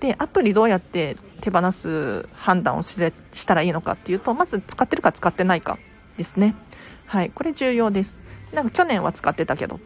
[0.00, 2.98] でアプリどうやって手放す判断をし
[3.32, 5.78] したらいいのかっていうとまず使ってるか使ってないか
[6.16, 6.54] ですね。
[7.06, 7.30] はい。
[7.30, 8.18] これ重要です。
[8.52, 9.80] なんか去年は使ってたけど。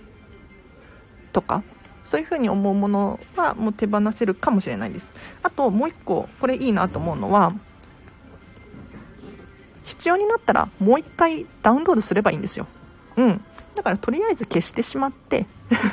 [1.33, 1.63] とか
[2.05, 5.11] そういうふうに思うものはもう手放せるかもしれないです。
[5.43, 7.55] あともう一個これいいなと思うのは
[9.85, 12.67] 必要になったらもう一回ダウンロードすればいいんですよ。
[13.17, 13.45] うん。
[13.75, 15.47] だからとりあえず消してしまって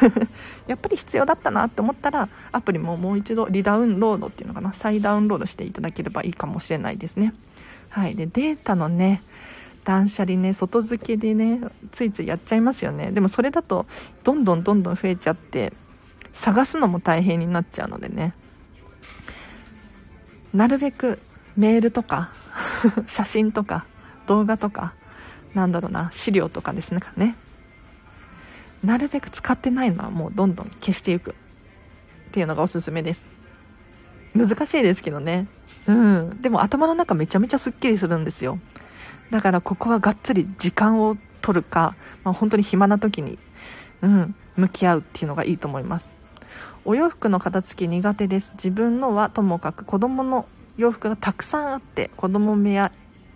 [0.68, 7.34] やっぱり必要だったなって思ったらアプリももう一度リダウンロードっていうのかな再ダウンロードしていただければいいかもしれないですね。
[7.90, 8.16] はい。
[8.16, 9.22] でデータのね
[9.88, 11.62] 断捨離ね外付けでね
[11.94, 13.12] ついついやっちゃいますよね。
[13.12, 13.86] でもそれだと
[14.26, 15.72] どんどんどんどん増えちゃって
[16.34, 18.34] 探すのも大変になっちゃうのでね。
[20.54, 21.20] なるべく
[21.56, 22.32] メールとか
[23.08, 23.86] 写真とか
[24.26, 24.94] 動画とか
[25.56, 27.00] なんだろうな資料とかですね。
[27.16, 27.38] ね
[28.84, 31.32] なるべく使ってないのはもうどんどん消していく。
[31.32, 31.34] っ
[32.32, 33.26] ていうのがおすすめです。
[34.36, 35.48] 難しいですけどね。
[35.88, 36.42] うん。
[36.42, 38.60] でも頭の中めちゃめちゃすっきりするんですよ。
[39.32, 43.38] だからここはがっつり時間を取るか、まあ、本当に暇な時に、
[44.02, 46.14] うん、向き合うっていうのがいいと思います。
[46.86, 48.54] お洋服の片付け苦手です。
[48.54, 50.46] 自分のはともかく子供の
[50.78, 52.92] 洋服がたくさんあって子供部屋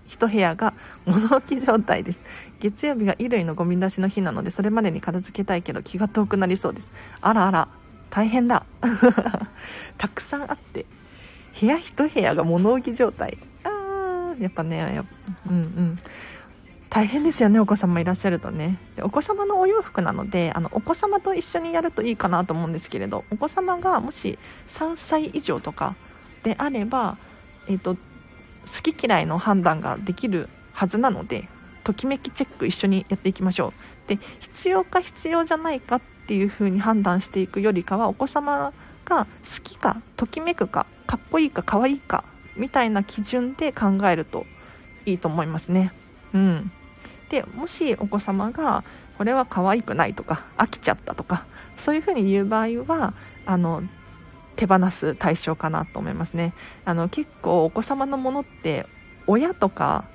[0.07, 0.73] 1部屋が
[1.05, 2.21] 物置状態です。
[2.59, 6.91] 月曜日が衣類のゴミ出しの日なのでそれまでに片付けたいけど気が遠くなりそうです。
[7.21, 7.67] あらあら
[8.09, 8.65] 大変だ。
[9.97, 10.85] たくさんあって
[11.59, 13.37] 部屋1部屋が物置状態。
[14.41, 15.05] やっぱねや
[15.49, 15.99] うんうん。
[16.89, 18.77] 大変ですよねお子様いらっしゃるとね。
[18.97, 25.95] でお子様のお洋服なのであのお子様と一緒にやるといいかなと思うんですけれどお子様がもし3歳以上とか
[26.43, 27.17] であれば、
[27.67, 28.01] えーと、好
[28.91, 31.47] き嫌いの判断ができるはずなので
[31.85, 33.73] ときめきチェック一緒にやっていきましょ
[34.05, 34.09] う。
[34.09, 38.73] で必要か必要じゃないかっていう風に判断していくよりかはお子様
[39.05, 44.45] が好きかときめくかかっこいいかかわいいかみたいな基準で考えると
[45.05, 45.93] いいと思いますね。
[46.33, 46.71] うん、
[47.29, 48.83] でもしお子様が
[49.17, 51.45] これは可愛くないとか飽きちゃったとか
[51.77, 53.13] そういうふうに言う場合は
[53.45, 53.83] あの
[54.55, 56.53] 手放す対象かなと思いますね。
[56.85, 58.85] あの結構お子様のものって
[59.27, 60.05] 親とか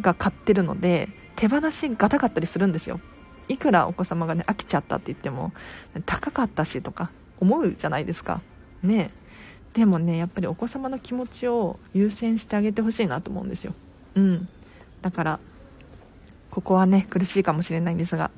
[0.00, 3.00] が買ってるので手放しがたかったりするんですよ。
[3.48, 5.52] いくらお子様がね飽きちゃったって言っても
[6.06, 8.40] 高かったしとか思うじゃないですか。
[8.82, 9.10] ね。
[9.74, 13.74] でもねやっぱりお子様の気持ちを優先してあげてほしいなと思うんですよ。
[14.14, 14.48] うん。
[15.02, 15.40] だから
[16.50, 18.30] ここはね苦しいかもしれないんですが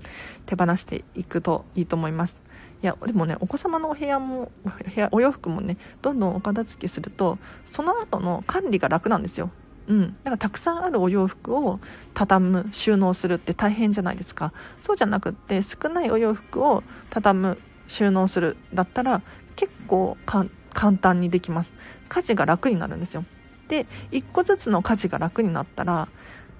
[0.46, 2.36] 手放していくといいと思います。
[2.82, 9.50] いやでもねお子様のお部屋もお部屋お洋服もねどんどんお片付けするとその後の管理が楽なんですよ。
[9.88, 11.78] うん、だからたくさんあるお洋服を
[12.12, 14.52] 畳む収納するって大変じゃないですか。
[14.80, 19.22] そうじゃなくって少ないお洋服を畳む収納するだったら
[19.54, 21.72] 結構簡単簡単にできます。
[22.08, 23.24] 家事が楽になるんですよ。
[23.68, 26.06] で1個ずつの家事が楽になったら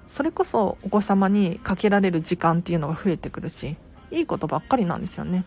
[0.09, 3.76] それこそお子様にかけられる時間っていうのが増えてくるし
[4.11, 5.44] いいことばっかりなんですよね。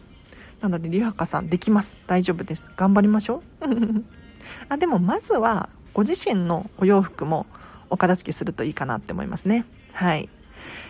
[0.61, 1.95] なのでりはかさんできます。
[2.07, 2.67] 大丈夫です。
[2.77, 3.65] 頑張りましょう。
[4.69, 7.45] あでもまずはご自身のお洋服も
[7.89, 9.65] お片付けするといいかなって思いますね。
[9.93, 10.29] はい。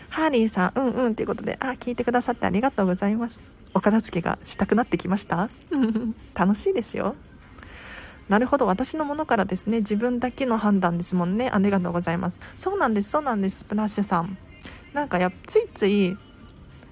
[0.09, 3.39] ハーリーさんうんうんということであ聞いてくださってありがとうございます。
[3.73, 5.49] お片付けがしたくなってきました？
[6.35, 7.15] 楽しいですよ。
[8.29, 8.67] なるほど。
[8.67, 9.79] 私のものからですね。
[9.79, 11.49] 自分だけの判断ですもんね。
[11.49, 12.39] ありがとうございます。
[12.55, 13.09] そうなんです。
[13.09, 13.59] そうなんです。
[13.59, 14.37] スプラッシュさん。
[14.93, 16.17] なんかやついつい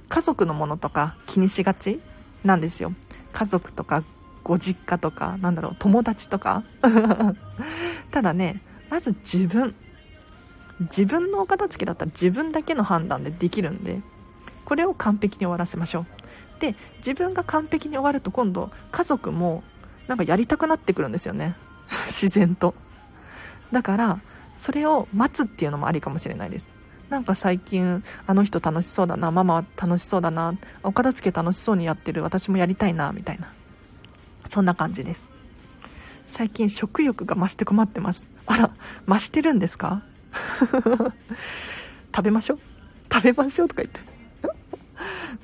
[0.10, 2.02] 家族のものとか気にしがち？
[2.43, 2.93] なんですよ。
[3.34, 4.04] 家族とか
[4.43, 5.76] ご実家とかなんだろう。
[5.78, 6.63] 友達とか？
[8.12, 9.76] ただねまず自分。
[10.80, 14.00] 自分のお片付けだったら自分だけの判断でできるんで
[14.63, 16.06] これを完璧に終わらせましょう。
[16.60, 19.63] で自分が完璧に終わると今度家族も
[20.08, 21.56] なんかやりたくなってくるんですよね。
[22.08, 22.74] 自然と。
[23.72, 24.20] だから
[24.58, 26.70] それを待つっていうのもありかもしれないです。
[27.10, 33.52] なんか最近あの人楽しそうだなママは楽しそうだなお片付け楽しそうにやってる私もやりたいなみたいな。
[34.50, 35.28] そんな感じです。
[36.28, 38.26] 最近食欲が増して困ってます。
[38.46, 38.72] あら
[39.08, 40.02] 増してるんですか？
[42.15, 42.60] 食べましょう。
[43.12, 44.00] 食べましょうとか言って。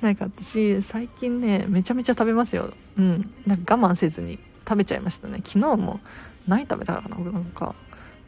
[0.02, 2.72] なんか私最近ねめちゃめちゃ食べますよ。
[2.98, 3.30] うん。
[3.46, 4.38] なんか我慢せずに。
[4.68, 5.42] 食べちゃいましたね。
[5.44, 6.00] 昨日も
[6.46, 7.16] 何食べたかな？
[7.18, 7.74] 俺なんか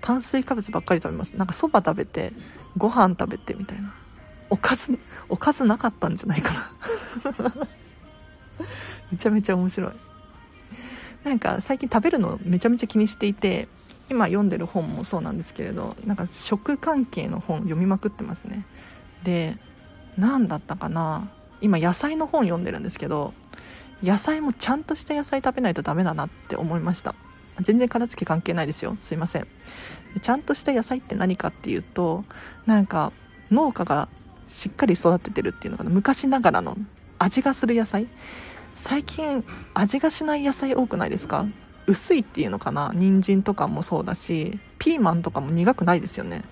[0.00, 1.36] 炭水化物ばっかり食べます。
[1.36, 2.32] なんかそば食べて
[2.76, 3.94] ご飯食べてみたいな。
[4.48, 6.70] おかずおかずなかったんじゃないかな。
[9.10, 9.92] めちゃめちゃ面白い。
[11.24, 13.66] なんか最近食べるのめちゃめちゃ気にしていて
[14.08, 18.64] 今読んでる本もそうなんですけれどなんか食関係の本読みまくってますね。
[19.24, 19.56] で
[20.16, 21.28] 何だったかな？
[21.60, 23.34] 今野菜の本読んでるんですけど
[24.02, 27.14] 野菜もちゃんとした野菜食べないとダメだなって思いました。
[27.62, 28.96] 全然片付け関係ないですよ。
[29.00, 29.46] すいません。
[30.20, 32.24] ちゃんとした野菜って何かっていうと
[32.66, 33.12] なんか
[33.50, 34.08] 農家が
[34.48, 35.90] しっかり育ててるっていうのかな。
[35.90, 36.76] 昔ながらの
[37.18, 38.06] 味がする野菜。
[38.76, 41.46] 最近味がしない野菜多くないですか？
[41.86, 42.92] 薄いっていうのかな。
[42.94, 46.42] 人参とかもそうだしピーマンとかも苦くないですよね。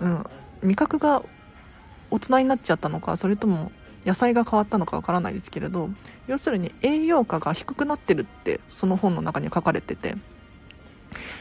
[0.00, 0.24] うん。
[0.62, 1.22] 味覚が
[2.10, 3.72] 大人になっちゃったのかそれとも
[4.06, 5.90] 野菜が変わったのかわからないですけれど
[6.28, 10.16] 要するに栄養価が低くなってるってその本の中に書かれてて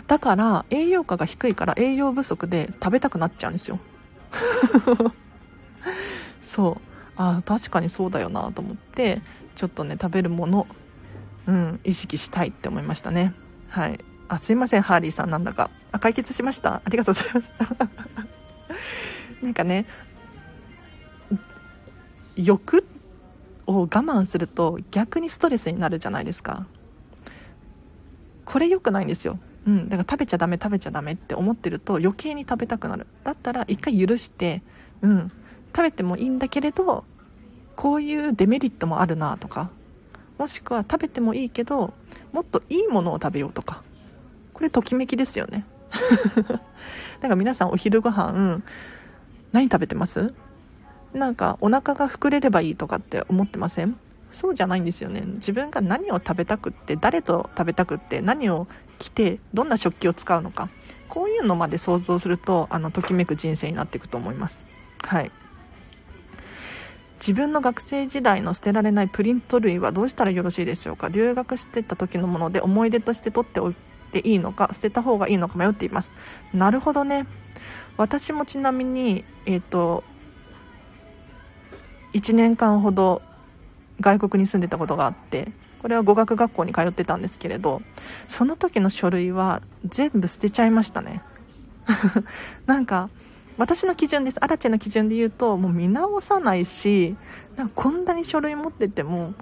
[0.08, 3.80] だから栄養価が低いから栄養不足で食べたくなっちゃうんですよ。
[6.44, 6.82] そう。
[7.18, 9.22] あ確かにそうだよなと思って
[9.56, 10.68] ちょっとね食べるもの
[11.48, 13.34] うん意識したいって思いましたね。
[13.70, 14.00] はい。
[14.28, 15.70] あすいませんハーリーさんなんだか。
[15.92, 16.82] あ解決しました。
[16.86, 17.52] ありがとうございます。
[19.42, 19.86] なんかね
[22.36, 22.86] 欲
[23.68, 26.68] を我慢すると逆にストレスになるじゃないですか。
[28.46, 29.40] これ良くないんですよ。
[29.66, 33.08] うん、だから食べちゃダメ食べちゃダメって思ってると余計に食べたくなる。
[33.24, 34.62] だったら一回許して、
[35.02, 35.32] うん、
[35.76, 37.04] 食べてもいいんだけれど
[37.76, 39.70] こういうデメリットもあるなとか。
[40.38, 41.94] もしくは食べてもいいけど
[42.34, 43.82] もっといいものを食べようとか。
[44.54, 45.66] これときめきですよね。
[47.22, 48.62] なんか皆さんお昼ご飯
[49.52, 50.34] 何食べてます？
[51.16, 53.98] なんかお腹が膨れればいいとかって思ってません？
[54.32, 55.22] そうじゃないんですよね。
[55.36, 58.68] 自分が何を食べたくって誰と食べたくって何を
[59.00, 60.70] 着てどんな食器を使うのか。
[61.08, 64.62] こういうのまで想像するとあのときめく人生になっていくと思います。
[65.02, 65.32] はい。
[67.20, 71.08] 自分の学生時代の捨てられないプリント類はどうしたらよろしいでしょうか？
[71.08, 73.76] 留学してた時のもので思い出として取っておい
[74.12, 76.12] ていいのか捨てた方がいいのか迷っています。
[76.54, 77.26] なるほどね。
[77.98, 80.04] 私もちなみにえっ、ー、と
[82.16, 83.22] 1年間ほど
[84.00, 87.82] 外国に住んでたことがあってこれは語学学校に通ってたんですけれど
[88.28, 91.22] その時の書類は全部捨てちゃいましたね。
[92.66, 93.10] なんか
[93.58, 94.44] 私の基準です。
[94.44, 97.16] アラチェの基準で言うともう見直さないし
[97.56, 99.34] なんかこんなに書類持ってても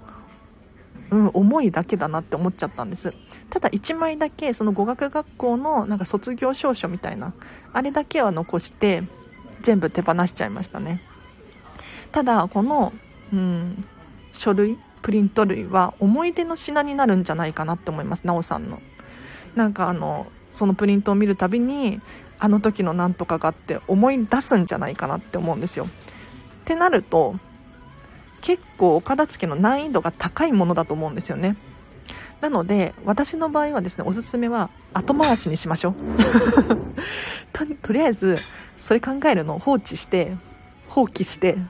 [1.10, 3.14] うん、重いだけだなって思っちゃったんです。
[3.50, 7.34] ただ1枚だけその語学学校のなんか卒業証書みたいな
[7.72, 9.04] あれだけは残して
[9.62, 11.02] 全部手放しちゃいましたね。
[12.14, 12.92] ただこの、
[13.32, 13.84] うん、
[14.32, 18.80] 書類プリント類は思い出の品になるんじゃないかなって思いますなおさんの。
[19.56, 22.00] なんかあのそのプリントを見るたびに
[22.38, 25.86] あの時のなんとかがあって思い出すんじゃないかなって思うんですよ。
[25.86, 25.88] っ
[26.64, 27.34] てなると
[28.42, 31.56] 結構お片付けの難易度が高いものだと思うんですよね。
[32.40, 35.94] なので私の場合はですねおすすめは後回しにしましょう。
[37.82, 38.38] とりあえず
[38.78, 40.36] それ考えるのを放置して
[40.94, 41.56] 放棄して。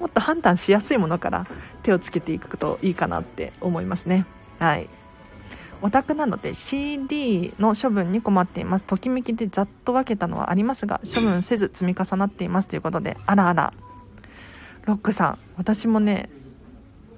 [0.00, 1.46] もっと判断しやすいものから
[1.84, 4.26] 手をつけていくといいかなって思いますね。
[4.58, 4.88] はい。
[5.80, 8.84] オタクなので CD の処分に困っています。
[8.84, 12.66] ときめきでざっと分けたのはありますが処分せず積み重なっています。
[12.66, 13.72] ということであらあら。
[14.84, 16.28] ロックさん私もね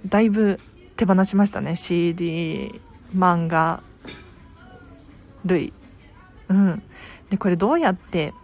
[0.07, 0.61] だいぶ
[0.97, 1.77] 手放しましたね。
[1.77, 2.79] CD
[3.17, 3.83] 漫画
[5.47, 5.73] 類。
[6.51, 6.83] うん。
[7.31, 8.35] でこれどうやって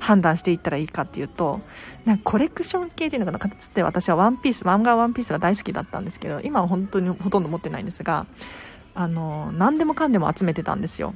[0.00, 1.60] 判断していったらいいかっていうと
[2.04, 8.26] なんかコレクション系っていうのかなかつて私はワンピース漫画ワンピースが大好きだったんですけど今は本当にほとんど持ってないんですが
[8.94, 11.14] あの何でもかんでも集めてたんですよ。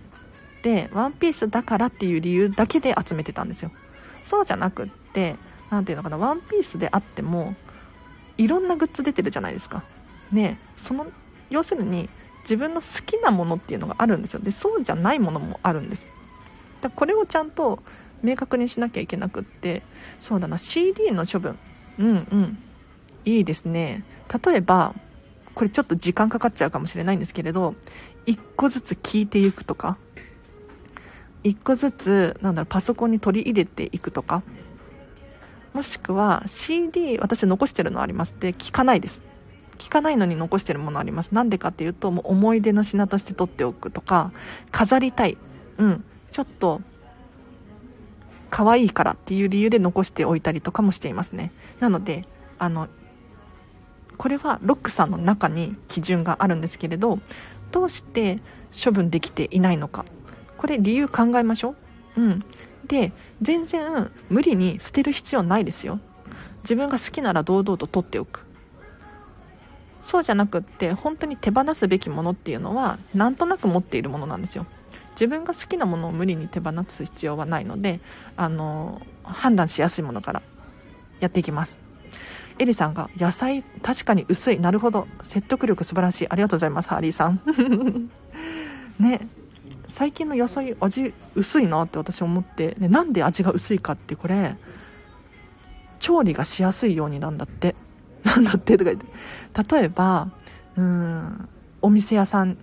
[0.63, 3.71] でワンピースだからっていう理由だけで集めてたんですよ。
[4.23, 5.37] そうじゃなくって
[5.71, 7.55] 何ていうのかなワンピースであっても
[8.39, 9.83] いろんなグッズ出てるじゃないですか。
[10.31, 11.07] ねその
[11.51, 12.09] 要するに
[12.43, 14.41] 自分の好きなものっていうのがあるんですよ。
[14.41, 16.09] でそうじゃないものもあるんです。
[16.81, 17.83] だこれをちゃんと
[18.25, 19.83] 明確にしなきゃいけなくって
[20.19, 21.59] そうだな CD の処分。
[21.99, 22.59] うんうん。
[23.25, 24.05] いいですね。
[24.45, 24.95] 例えば
[25.55, 27.75] これちょっと時間かかっちゃうかもしれないんですけれど
[28.27, 29.99] 1個ずつ聞いていくとか。
[31.45, 34.43] 1個ずつなんだろうパソコンに取り入れていくとか。
[35.75, 39.21] もしくは CD 私残してるのありますで聞かないです。
[39.77, 41.33] 聞かないのに残してるものあります。
[41.33, 44.33] なんでかっていうともう思い出の品として取っておくとか。
[44.71, 45.37] 飾りたい。
[45.79, 46.05] うん。
[46.33, 46.81] ちょっと
[48.55, 51.51] 可愛いからっていう理由で残しておいたりとかもしていますね。
[51.81, 52.25] なので
[52.57, 52.87] あの
[54.17, 57.19] これはロックさんの中に基準があるんですけれど
[57.73, 58.39] どうして
[58.73, 60.05] 処分できていないのか。
[60.57, 61.75] これ理由考えましょ
[62.17, 62.21] う。
[62.21, 62.45] うん。
[62.87, 63.11] で
[63.43, 65.99] 全然無理に捨てる必要ないですよ。
[66.63, 68.47] 自分が好きなら堂々と取っておく。
[70.05, 74.65] そうじゃなくって本当に手放すべきものっていうのはなんとなく持っているものなんですよ。
[75.15, 78.01] 自分が好きなものを無理に手放す必要はないので
[78.37, 80.43] あの判断しやすいものから
[81.21, 81.81] やっていきます。
[82.59, 84.61] エリさんが野菜確かに薄い。
[84.61, 85.09] なるほど。
[85.25, 86.29] 説得力素晴らしい。
[86.29, 87.41] ありがとうございますハリーさん。
[88.99, 89.27] ね。
[89.89, 94.57] 最近の野菜味薄いなって私思って、ね、なんで味が薄いかってこれ
[96.01, 97.75] 調理がしやすいようになんだって。
[98.25, 99.77] なんだってとか言って。
[99.77, 100.31] 例えば
[100.77, 101.49] うん
[101.83, 102.57] お店屋さん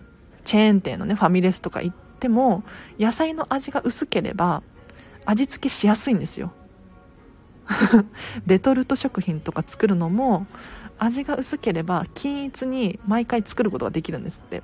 [0.45, 2.63] チェーン店のねファミレスとか行っても
[2.99, 4.61] 野菜の味が薄ければ
[5.25, 6.53] 味付けしやすいんですよ。
[8.45, 10.45] レトルト食品とか作るのも
[10.99, 14.61] 味が薄ければ均一に毎回作ることができるんですって。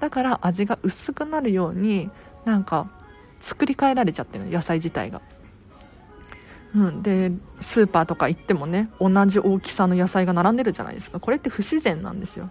[0.00, 2.10] だから味が薄くなるように
[2.44, 2.90] なんか
[3.40, 5.20] 作り変えられちゃってる野菜自体が。
[6.74, 11.20] うん、でスーパーとか行ってもね同じ大きさの野菜が並んでるじゃないですか。
[11.20, 12.50] これって不自然なんですよ。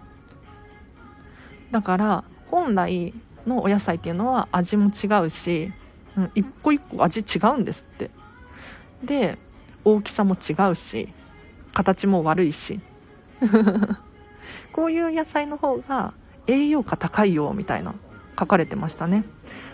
[1.70, 3.14] だから本来
[3.48, 5.72] のお野菜っていうのは味も違うし、
[6.16, 8.10] うん、一個一個味違うんですって。
[9.02, 9.38] で
[9.84, 11.08] 大きさも違うし
[11.72, 12.80] 形も悪いし。
[14.72, 16.14] こういう野菜の方が
[16.46, 17.94] 栄養価高いよみたいな
[18.38, 19.24] 書かれてましたね。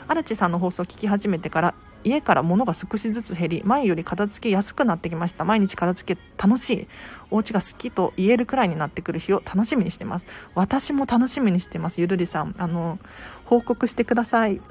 [0.08, 5.44] 荒地さんの放送を聞き始めてから家から物が少しずつ減り前より片付けやすくなってきました。
[5.44, 6.88] 毎日片付け楽しい。
[7.30, 10.26] お家が好きと言えるくらいになってくる日を楽しみにしてます。
[10.54, 12.54] 私も楽しみにしてますゆるりさん。
[12.58, 12.98] あの
[13.44, 14.60] 報告してください。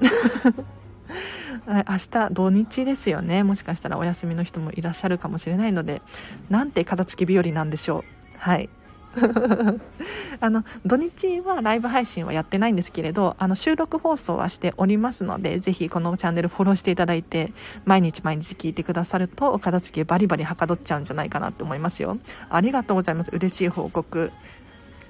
[1.66, 3.42] 明日土日ですよね。
[3.42, 6.02] もしかしたらお休みの人もいらっしゃるかもしれないので。
[6.50, 8.04] なんて片付け日和なんでしょう。
[8.38, 8.68] はい。
[10.40, 17.52] あの土日はライブ配信はやってないんですけれどあの収録放送はしておりますのでぜひこのチャンネルフォローしていただいて
[17.84, 22.18] 毎日毎日聞いてくださるとお片付けバリバリはかどっちゃうんじゃないかなと思いますよ。
[22.50, 23.30] ありがとうございます。
[23.32, 24.32] 嬉しい報告。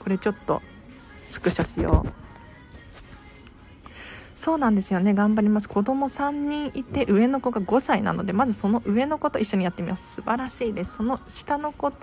[0.01, 0.61] これちょっと
[1.31, 2.24] スクショしよう。
[4.45, 5.15] そうなんですよね。
[5.15, 5.71] 頑張ります。
[5.71, 10.17] 子供3人いて上の子が5歳なのでまずその上の子と一緒にやってみます。
[10.17, 10.97] 素晴らしいです。
[10.99, 11.95] その下の子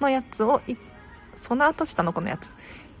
[0.00, 0.60] のやつを
[1.36, 2.50] その後下の子のやつ。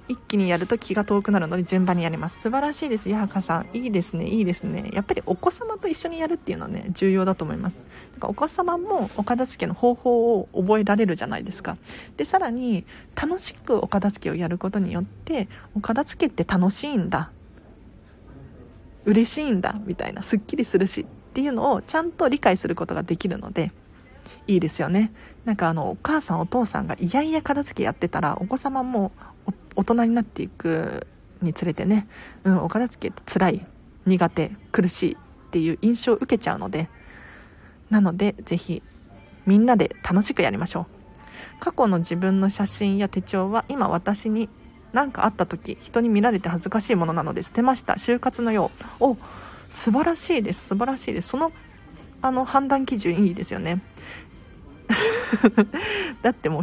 [0.06, 2.40] 一気にやると気が遠くなるので順番にやります。
[2.40, 3.08] 素晴らしいです。
[3.08, 4.28] ヤハカさんいいですね。
[4.28, 4.90] いいですね。
[4.92, 7.78] やっぱりお子様と一緒にやるっていうのはね重要だと思います。
[8.14, 11.76] だからお子様もお片付けの方法を覚えられるじゃないですか。
[12.16, 12.84] でさらに
[13.20, 17.32] 楽しくお片付けをやることによってお片付けって楽しいんだ
[19.04, 23.72] 嬉しいんだみたいなすっきりするしっていうのをちゃんと理解することができるので
[24.46, 25.12] いいですよね。
[25.44, 29.12] なんかあのお母さんお父さんがいやいや片付けやってたらお子様も
[29.76, 31.06] 大人になっていく
[31.40, 32.08] につれてね、
[32.44, 33.66] うん、お片付けって辛い
[34.06, 36.88] 苦手苦しいっていう印象を受けちゃうので
[37.88, 38.82] なのでぜひ
[39.46, 41.00] みんなで楽しくやりましょう。
[41.58, 44.48] 過去の自分の写真や手帳は今私に
[44.92, 48.70] 何かあった時人に見られて恥ずかしいものなので捨てました就活のよ
[49.00, 49.16] うお
[49.68, 51.52] 素晴らしいです素晴らしいですその
[52.22, 53.80] あの判断基準いいですよね
[56.22, 56.62] だってもう、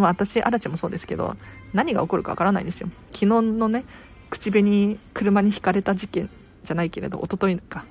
[0.00, 1.36] まあ、私、アラチもそうですけど、
[1.72, 2.88] 何が起こるかわからないですよ。
[3.12, 3.84] 昨日のね、
[4.30, 6.30] 口紅、車にひかれた事件
[6.64, 7.84] じゃないけれど、一昨日か。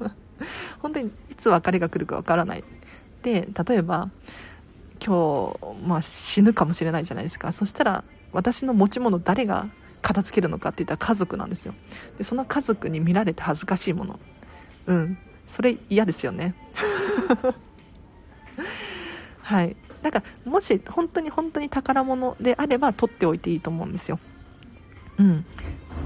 [0.80, 2.64] 本当にいつ別れが来るかわからない。
[3.22, 4.10] で、例えば、
[5.04, 7.52] 今日、まあ、死ぬかもしれないじゃないですか。
[7.52, 9.68] そしたら、私の持ち物誰が
[10.00, 11.74] 片付けるのかって言ったら家族なんですよ。
[12.18, 14.20] で、その家族に見られて恥ずかしいもの。
[14.86, 15.18] うん。
[15.46, 16.54] それ嫌ですよね。
[19.40, 19.76] はい。
[20.02, 24.18] だから、もし本当に本当に宝物であれば取っておいていいと思うんですよ。
[25.18, 25.44] うん。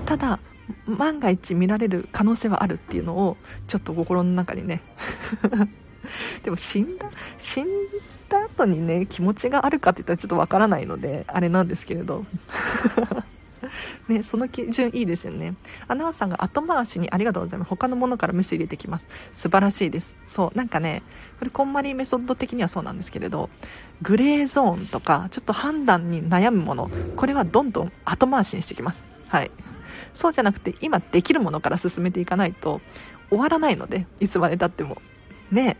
[0.04, 0.38] ただ、
[0.86, 3.36] 万が一見られる可能性はあるっていうのを、
[3.68, 4.82] ちょっと心の中にね。
[6.42, 7.70] でも死んだ、死んだ
[8.26, 12.24] っことにね気持ちがあるかって言ったらちょっとわからないのであれなんですけれど
[14.08, 15.54] ね、その基準いいですよね。
[15.88, 17.68] アナウンサーが後回しにありがとうございます。
[17.68, 19.08] 他のものからメス入れてきます。
[19.32, 20.14] 素晴らしいです。
[20.26, 21.02] そう、なんかね、
[21.40, 23.50] これこんまりメソッド的にはそうなんですけれど、
[24.02, 29.02] グレーゾーンとか、ちょっと判断に悩むもの、これはどんどん後回しにしてきます。
[29.26, 29.50] はい。
[30.14, 32.80] そうじゃなくて、今できるものから進めていかないと、
[33.30, 35.02] 終わらないので、いつまでたっても。
[35.50, 35.76] ね。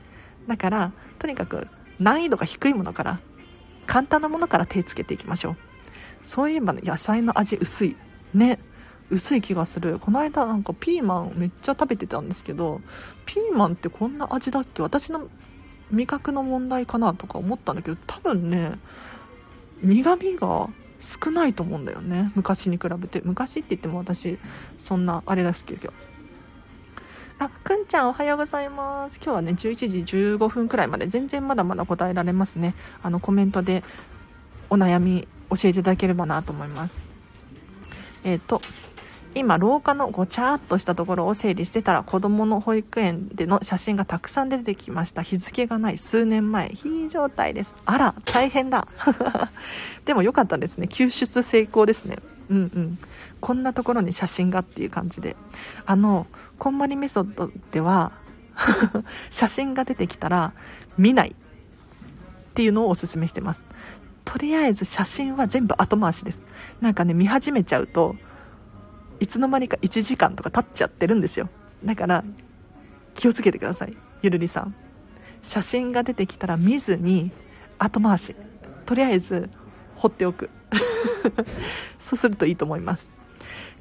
[0.48, 1.68] だから、とにかく
[1.98, 3.20] 難易度が低いものから、
[3.86, 5.56] 簡単なものから手つけていきましょう。
[6.22, 7.96] そういえばね、野菜の味薄い。
[8.34, 8.58] ね。
[9.08, 10.00] 薄い気がする。
[10.00, 12.80] この間なんかピーマンめっちゃ食べてたんですけど、
[13.24, 14.82] ピーマンってこんな味だっけ？
[14.82, 15.28] 私の
[15.92, 18.72] 味覚の問題かなとか思ったんだけど、多分ね、
[19.80, 20.68] 苦味が
[20.98, 22.32] 少ないと思うんだよね。
[22.34, 23.22] 昔に比べて。
[23.24, 24.40] 昔って言っても私、
[24.80, 25.92] そんなあれですけど。
[27.38, 29.16] あ、くんちゃんおはようございます。
[29.22, 32.74] 今日はね、11時15分くらいまで全然まだまだ答えられますね。
[33.02, 33.84] あの、コメントで
[34.70, 36.98] お悩み教えていただければなと思います。
[38.24, 38.62] えっ、ー、と、
[39.34, 45.20] 今廊下のごちゃっとしたところを整理してたら子供の保育園での写真がたくさん出てきました。
[45.20, 46.70] 日付がない数年前。
[46.70, 47.74] 非状態です。
[47.84, 48.88] あら大変だ。
[50.06, 50.88] でも良かったですね。
[50.88, 52.16] 救出成功ですね。
[52.48, 52.98] うんうん。
[53.40, 55.36] こんなところに写真がっていう感じで。
[55.84, 56.26] あの
[56.58, 58.12] こんまりメソッドでは
[59.30, 60.52] 写真が出てきたら
[60.96, 61.34] 見ないっ
[62.54, 63.62] ていうのをおすすめしてます。
[64.24, 66.42] とりあえず写真は全部後回しです。
[66.80, 68.16] なんかね見始めちゃうと
[69.20, 71.48] いつの間にか1時間とか経っちゃってるんですよ。
[71.84, 72.24] だから
[73.14, 74.74] 気をつけてくださいゆるりさん。
[75.42, 77.30] 写真が出てきたら見ずに
[77.78, 78.34] 後回し。
[78.84, 79.50] とりあえず
[79.96, 80.50] 放っておく。
[82.00, 83.15] そうするといいと思います。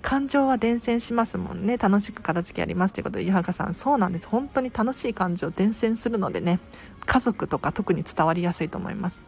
[0.06, 1.78] 感情は伝染しますもんね。
[1.78, 4.28] 楽しく片付けありますということで湯原さんそうなんです。
[4.28, 6.60] 本当に楽しい感情伝染するのでね
[7.08, 9.20] 家族とか特に伝わりやすいと思います。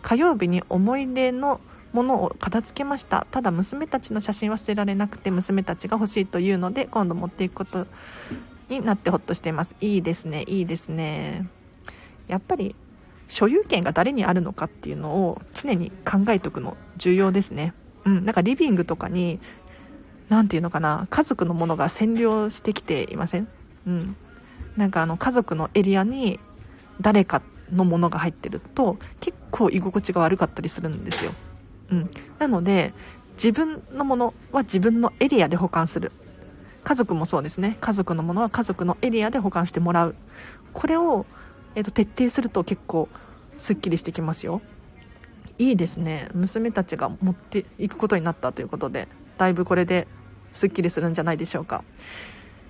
[0.00, 1.60] 火曜日に思い出の
[1.92, 3.26] ものを片付けました。
[3.30, 7.86] ただ娘たちの写真は捨てられなくて娘たちが欲しいというので今度持っていくこと
[8.70, 9.76] になってほっとしています。
[9.82, 11.46] いいですねいいですね。
[12.26, 12.74] やっぱり
[13.28, 17.74] 所有権が誰にあるのかっていうのを常に考えておくの重要ですね。
[18.04, 19.38] うんなんかリビングとかに
[20.32, 23.48] 何て言うのかな家族のものが占領してきていません？
[23.86, 24.16] うん。
[24.76, 26.40] なんかあの家族のエリアに
[27.02, 31.32] 誰かのものが入ってると結構居心地が悪かったりするんですよ、
[31.90, 32.92] うん、なので
[33.34, 36.12] 自分のものは自分のエリアで保管する。
[36.84, 37.76] 家族もそうですね。
[37.80, 40.14] 家族のものは家族のエリアで保管してもらう。
[40.72, 41.26] これを、
[41.74, 43.08] えーと、徹底すると結構
[43.56, 44.62] すっきりしてきますよ。
[45.58, 46.28] いいですね。
[46.34, 49.06] 娘たちが持っていくことになったということで
[49.38, 50.08] だいぶこれで
[50.52, 51.84] すっきりするんじゃないでしょうか。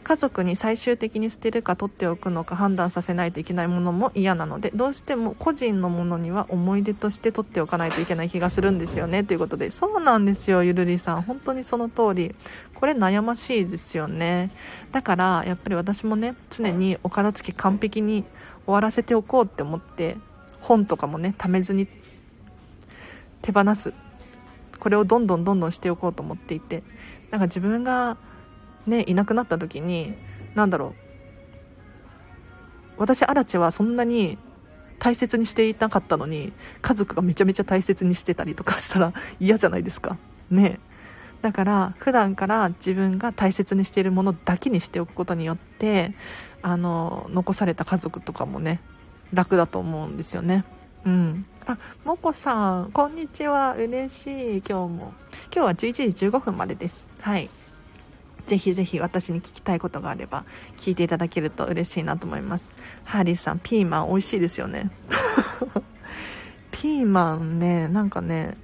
[0.05, 9.23] 家族に最終的に捨てるか取っておくのか判断させないといけないものも嫌なのでどうしても個人のものには思い出として取っておかないといけない気がするんですよね。
[9.23, 11.23] ということでそうなんですよゆるりさん。
[11.23, 12.35] 本当にその通り。
[12.75, 14.51] これ悩ましいですよね。
[14.91, 18.25] だからやっぱり私もね常にお片付け完璧に
[18.67, 20.17] 終わらせておこうって思って
[20.61, 21.87] 本とかもね貯めずに
[23.41, 23.95] 手放す。
[24.81, 26.83] これをどんどんどんどんしておこうと思っていて
[27.33, 28.19] なんか自分が
[28.87, 30.15] ねいなくなった時に
[30.55, 31.03] 何だろう。
[32.99, 34.39] 私アラチはそんなに
[35.01, 36.53] 大切にしていなかったのに
[36.83, 40.19] 家族がめちゃめちゃ大切にしてたりとかしたら嫌じゃないですか。
[40.51, 40.79] ね。
[41.41, 46.15] だから普段から自分が大切にしているものだけにしておくことによって
[46.61, 48.81] あの残された家族とかもね
[49.33, 50.65] 楽だと思うんですよね。
[51.05, 51.47] うん。
[51.67, 53.75] あもこさんこんにちは。
[53.75, 54.27] 嬉し
[54.59, 54.63] い。
[54.69, 55.15] 今日も。
[55.53, 55.77] 今日は11
[56.13, 57.12] 時15分までです。
[57.23, 57.49] はい。
[58.49, 60.45] ぜひぜひ私に聞きたいことがあれば
[60.77, 62.69] 聞いていただけると嬉しいなと思います。
[63.05, 64.91] ハーリーさんピーマン美味しいですよね。
[66.73, 68.57] ピーマンねなんかね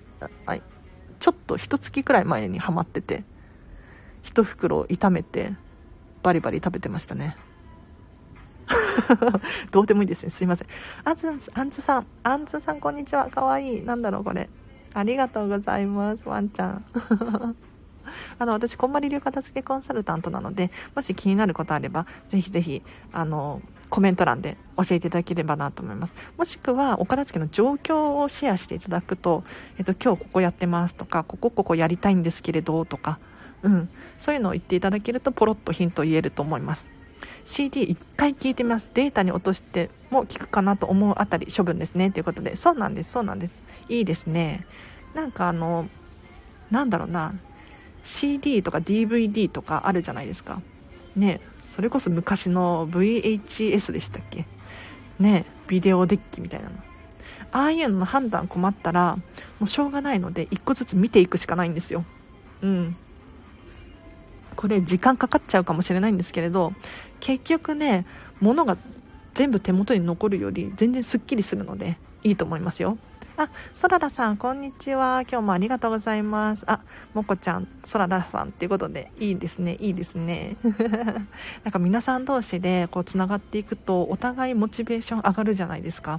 [1.21, 3.23] ちょっと一月くらい前にハマってて
[4.23, 5.53] 一袋炒めて
[6.25, 7.37] バリバリ食べてましたね。
[9.71, 10.31] どうでもいいですね。
[10.31, 10.69] すいません。
[11.05, 12.07] あずあんずさん。
[12.25, 13.31] あんずさんこんにちは。
[13.31, 13.83] かわいい。
[13.85, 14.51] なんだろうこれ。
[14.95, 16.29] ありがとうございます。
[16.29, 16.85] ワンちゃん。
[18.39, 22.83] あの、私、こんまり流片付けコンサルタントなので、もし気になることあれば、ぜひぜひ、
[23.13, 26.15] あの、コメント欄で教えていただければなと思います。
[26.37, 29.45] もしくは、お片付けの状況をシェアしていただくと、
[29.79, 33.19] えっと、今日ここやってますとか、ここここやりたいんですけれど、とか、
[33.63, 33.89] うん、
[34.19, 36.89] そういうのを言っていただけると、ポロッとヒントを言えると思います。
[37.47, 38.91] CD1 回聞いてみます。
[38.95, 42.11] データに落としても聞くかなと思うあたり処分ですね。
[42.11, 43.55] ということで、そうなんです、そうなんです。
[43.89, 44.67] いいですね。
[45.15, 45.89] なんかあの、
[46.71, 47.35] なんだろうな、
[48.09, 50.61] CD とか DVD とかあるじゃないですか。
[51.15, 54.47] ねそれこそ昔の VHS でしたっけ？
[55.19, 56.75] ねビデオデッキみたいなの。
[57.53, 59.17] ああいうのの判断困ったら
[59.59, 62.05] もうしょうがないので1個ずつ見ていくしかないんですよ。
[62.63, 62.97] うん。
[64.57, 66.73] これ時間かかっちゃうかもしれないんですけれど
[67.21, 68.07] 結局ね
[68.41, 68.77] 物が
[69.35, 72.99] 全部手元に残るより全然すっきりするのでいいと思いますよ。
[73.41, 75.23] あ、そららさん、こんにちは。
[75.23, 76.65] 今日もありがとうございます。
[76.67, 76.81] あ、
[77.15, 80.57] もこちゃん、そららさんっていうことで、いいですね、いいですね。
[81.63, 86.19] なんか皆さん同士でこう繋がっていくと、お互いモチベーション上がるじゃないですか。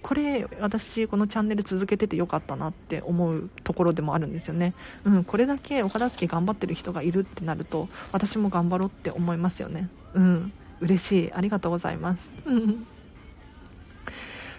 [0.00, 4.74] これ、私、このチャンネル続けててよかったなって思うところでもあるんですよね。
[5.04, 9.88] うん、これだけお片付け頑張ってる人がいるってなると、私も頑張ろうって思いますよね。
[10.14, 11.32] うん、嬉しい。
[11.32, 12.30] ありがとうございます。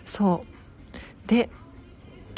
[0.07, 1.28] そう。
[1.30, 1.49] で、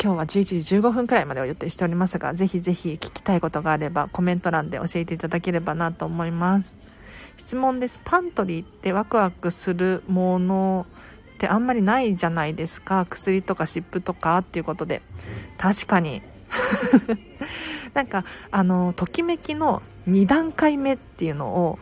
[0.01, 6.75] 今日は11時15分くらいまでを予定しておりますが、ぜひぜひ聞きたいことがあればコメント欄で教えていただければなと思います。
[7.37, 7.99] 質問です。
[8.03, 10.85] パントリーってワクワクするもの
[11.35, 13.05] ってあんまりないじゃないですか。
[13.09, 15.01] 薬とか湿布とかっていうことで。
[15.57, 16.21] 確かに。
[17.93, 21.79] なんか、あの、ときめきの2段階目っていうのを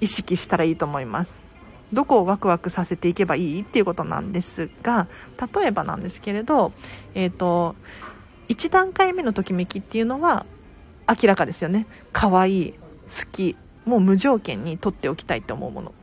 [0.00, 1.34] 意識したらいいと思います。
[1.92, 5.08] どこをワクワクさせていけばいいっていうことなんですが
[5.54, 6.72] 例えばなんですけれど、
[7.14, 7.76] えーと、
[8.48, 10.46] 1段階目のときめきっていうのは
[11.08, 11.86] 明らかですよね。
[12.12, 12.78] 可愛い好
[13.32, 15.94] きもう無条件に取っておきたいって思うもの。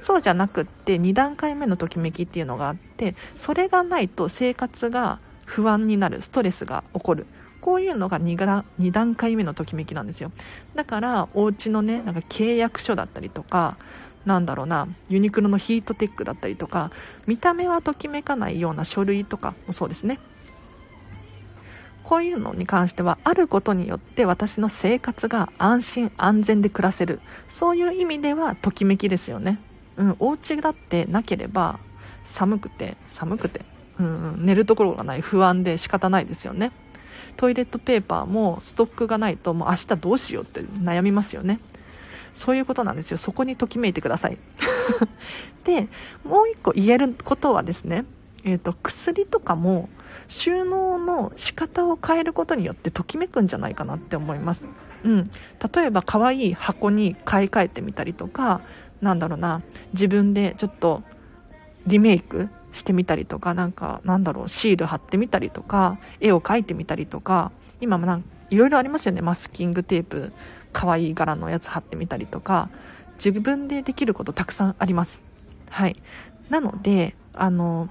[0.00, 7.26] そうじゃなくって2段階目のときめきっていうのがあってそれがないと生活が不安になるストレスが起こる。
[7.60, 10.32] こういうのが 2, 2段階目のときめきなんですよ。
[10.74, 13.76] だからお家のねなんか契約書だったりとか
[14.24, 16.90] なんだろうなユニクロのヒートテックだったりとか
[17.26, 20.18] 見た目はときめかないような書類とかもそうですね。
[22.04, 27.20] こういうのに関してはあることによって私の生活が安心安全で暮らせる。
[27.48, 29.58] そういう意味ではときめきですよね。
[29.96, 31.78] うんお家だってなければ
[32.26, 33.62] 寒くて寒くて、
[33.98, 36.72] うん、寝るところがない不安で仕方ないですよね。
[37.36, 41.60] トイレットペーパーもストックがないともう明日どうしようって悩みますよね。
[42.34, 43.16] そういうことなんですよ。
[43.16, 44.38] そこにときめいてください。
[45.64, 45.88] で、
[46.24, 48.04] もう一個言えることはですね、
[48.44, 49.88] えっ、ー、と、薬とかも
[50.28, 54.64] 収納の仕方を変えることによってときめくんじゃないかなって思います。
[55.04, 55.30] うん。
[55.74, 58.60] 例えば可愛い箱に買い替えてみたりとか、
[59.00, 59.62] なんだろうな、
[59.92, 61.02] 自分でちょっと
[61.86, 70.32] リメイクしてみたりとか、なんか、なんだろう、シール貼ってみたりとか、絵を描いてみたりとか、今もなんいろいろありますよね、マスキングテープ
[70.72, 72.70] 可愛い柄のやつ貼ってみたりとか
[73.16, 75.20] 自分でできることたくさんあります。
[75.70, 75.96] はい。
[76.48, 77.88] なのであの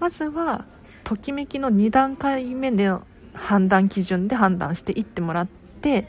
[0.00, 0.64] まずは
[1.04, 5.46] ときめきの2段階目での判断基準で判断していってもらっ
[5.80, 6.08] て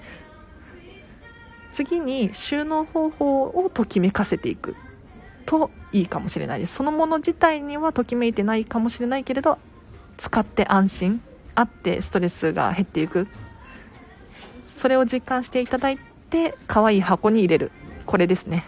[1.71, 4.75] 次に収納方法をときめかせていく
[5.45, 6.75] といいかもしれないです。
[6.75, 9.57] そのもの自体にはときめいてないかもしれないけれど
[10.17, 11.21] 使って安心
[11.53, 13.27] あってストレスが減っていく
[14.75, 15.97] それを実感していただい
[16.29, 17.71] て可愛い箱に入れる。
[18.05, 18.65] これですね。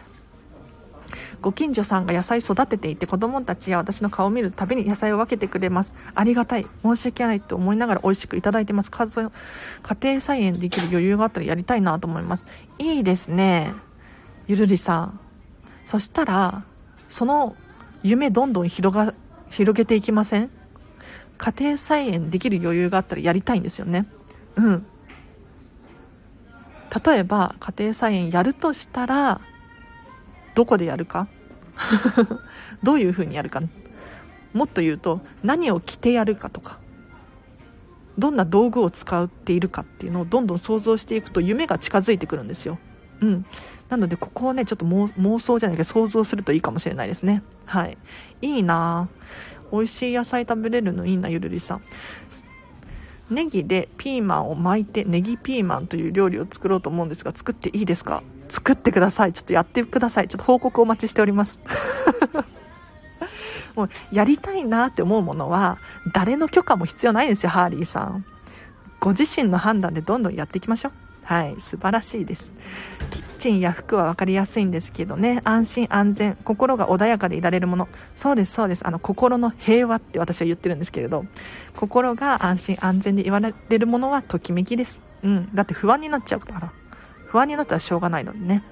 [1.42, 5.94] ご近所さんが野菜育てていて子供たちや私の顔を見るたびに野菜を分けてくれます。
[6.16, 6.66] ありがたい。
[6.82, 8.90] 申し訳ないと思いながら美味しくいただいてます。
[8.90, 12.48] 家家庭菜園できる余裕があったらやりたいなと思います。
[12.80, 13.74] いいですね。
[14.48, 15.20] ゆるりさん。
[15.86, 16.64] そしたら
[17.10, 17.56] その
[18.02, 19.14] 夢どんどん広が
[19.50, 20.50] 広げていきません？
[21.38, 24.08] 家庭菜園できる余裕があったらやりたいんですよね。
[24.56, 24.86] うん。
[27.06, 29.42] 例えば家庭菜園やるとしたら
[30.56, 31.28] どこでやるか？
[32.84, 33.62] どういうふうにやるか？
[34.54, 36.80] もっと言うと何を着てやるかとか
[38.18, 42.80] どんな道具を使っているかっていうのをどんどん想像していくと夢が近づいてくるんですよ。
[43.22, 43.46] うん。
[43.90, 47.44] なのでここをね、ちょっと妄想じゃないけど想像するといいかもしれないですね。
[47.66, 47.98] はい。
[48.42, 49.08] いいな
[49.72, 51.82] 美味しい野菜食べれるのいいな、ゆるりさん。
[53.30, 58.24] ネギでピーマンを巻いてネギピーマンという料理を作ろうと思うんですが作っていいですか？
[58.50, 59.34] 作ってください。
[59.34, 60.28] ちょっとやってください。
[60.28, 61.60] ちょっと報告お待ちしております。
[63.76, 65.78] もうやりたいなって思うものは
[66.14, 68.26] 誰の許可も必要ないんですよハーリーさん。
[69.00, 70.92] ご自身の判断でどんどんやっていきましょう。
[71.24, 71.56] はい。
[71.60, 72.52] 素晴らしいです。
[73.38, 77.88] チンや服は分かりやすいんですけどね、安心安全、心が穏やかでいられるもの。
[78.16, 78.86] そうです、そうです。
[78.86, 81.26] あの、心の平和って私は言ってるんですけれど、
[81.76, 85.00] 心が安心安全で言われるものはときめきです。
[85.24, 85.50] うん。
[85.54, 86.74] だって不安になっちゃうから。
[87.28, 88.64] 不安になったらしょうがないのでね。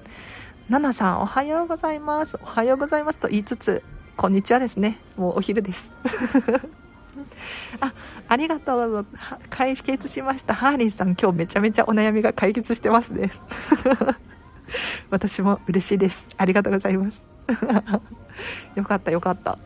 [0.68, 2.38] ナナさん、おはようございます。
[2.42, 3.82] おはようございますと言いつつ、
[4.16, 4.98] こんにちはですね。
[5.16, 5.90] もうお昼です。
[7.80, 7.92] あ、
[8.28, 9.06] ありがとう。
[9.48, 10.54] 解決しました。
[10.54, 13.30] ハーリーさん、今日めちゃめちゃお悩みが解決してますね。
[15.10, 16.26] 私も嬉しいです。
[16.36, 17.22] ありがとうございます。
[18.74, 19.58] よかったよかった。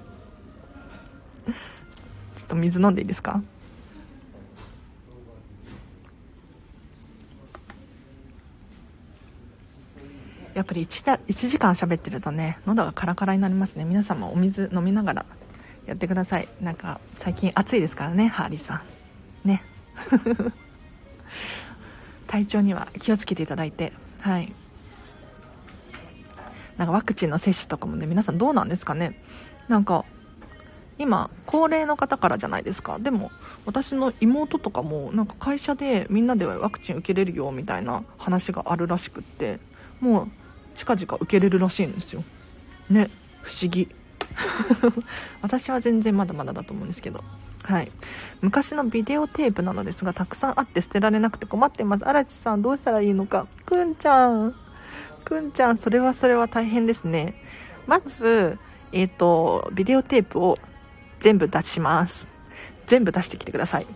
[2.36, 3.40] ちょっと水飲んでいいですか？
[10.54, 13.84] やっぱり 1, だ1時間喋ってるとね喉がカラカラになりますね。
[13.84, 15.26] 皆さんもお水飲みながら
[15.86, 16.48] やってください。
[16.60, 18.82] なんか最近暑いですからねハーリーさ
[19.44, 19.48] ん。
[19.48, 19.62] ね。
[22.26, 23.92] 体調には気をつけていただいて。
[24.20, 24.52] はい。
[26.80, 29.22] なんかワクチンの接種とかもね皆さんどうなんですかね。
[29.68, 30.06] なんか
[30.96, 32.98] 今高齢の方からじゃないですか。
[32.98, 33.30] でも
[33.66, 39.60] 私の妹とかもなんか会社でみんなでワクチン受けれるよみたいな話があるらしくって
[40.00, 40.28] もう
[40.74, 42.24] 近々受けれるらしいんですよ。
[42.88, 43.10] ね
[43.42, 43.94] 不思議。
[45.42, 47.22] 私は全然まだまだだと思うんですけど。
[47.62, 47.92] はい。
[48.40, 52.08] 昔のビデオテープなのですがたくさんあって捨てられなくて困ってます。
[52.08, 53.48] 荒地さんどうしたらいいのか。
[53.66, 54.54] くんちゃん。
[55.30, 57.34] くんちゃんそれはそれは大変ですね。
[57.86, 58.58] まず
[58.90, 60.58] えっ、ー、とビデオテープを
[61.20, 62.26] 全部出します。
[62.88, 63.86] 全部出してきてください。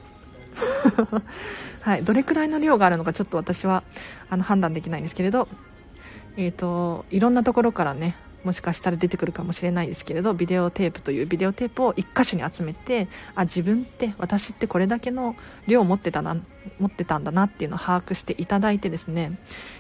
[1.82, 3.82] はい、どれくらいの量があるのかちょっと私は
[4.30, 5.49] あの判断できないんですけれど、
[6.37, 15.34] えーと、いろんなところからねもしかしたら出てくるかもしれないですけれどビデオテープというビデオテープを1箇所に集めてあ自分って私ってこれだけの
[15.66, 16.36] 量を持ってたな
[16.78, 19.38] 持ってたんだなっていうのを把握していただいてですね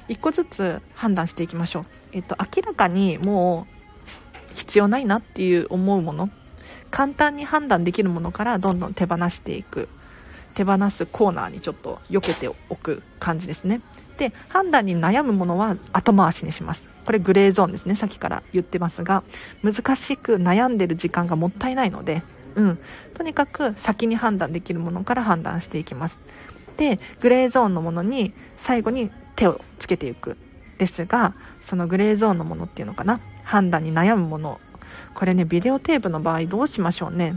[0.08, 6.30] 1個ずつ判断していきましょう、えーと明らかにもう必要ないなっていう思うもの
[6.90, 9.88] 簡単に判断できるものからどんどん手放していく
[10.54, 13.80] 手放すコーナーにちょっと避けておく感じですね。
[14.18, 16.93] で判断に悩むものは後回しにします。
[17.04, 17.94] これグレーゾーンですね。
[17.94, 19.22] さっきから言ってますが
[19.62, 22.22] 難しく悩んでる時間がもったいないので
[22.54, 22.78] うん。
[23.14, 26.18] とにかく先に判断できるものから判断していきます。
[26.76, 30.36] でグレーゾーンのものに最後に手をつけていく
[30.78, 33.20] ですがそのグレーゾーンのものっていうのかな？
[33.44, 34.60] 判断に悩むもの。
[35.14, 37.36] これね、ビデオテープの場合どうしましょうね。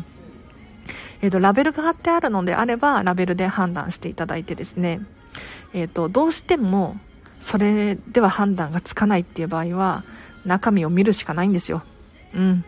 [1.21, 5.01] えっ、と、ラベルが貼ってあるのであれば、ラベルで判断していただいてですね、
[5.73, 6.97] えっ、ー、と、どうしても、
[7.47, 10.03] それでは判断がつかないっていう場合は、
[10.43, 11.81] 中身を見るしかないんですよ。
[12.33, 12.65] うん。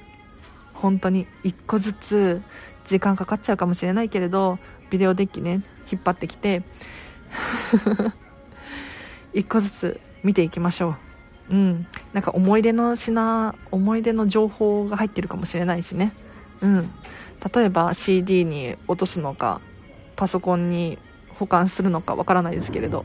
[0.73, 2.41] 本当に、一個ずつ、
[2.85, 4.57] 時間かかっちゃうかもしれないけれど、
[4.89, 6.63] ビデオデッキね、引っ張ってきて、
[9.35, 10.95] 一個ずつ見ていきましょ
[11.49, 11.55] う。
[11.55, 16.13] うん、なんか思い出の品思い出の情報が入ってるかもしれないしね、
[16.61, 16.91] うん、
[17.53, 19.59] 例えば CD に落とすのか
[20.15, 20.99] パソコンに
[21.39, 23.03] 保管するのかわからないですけれど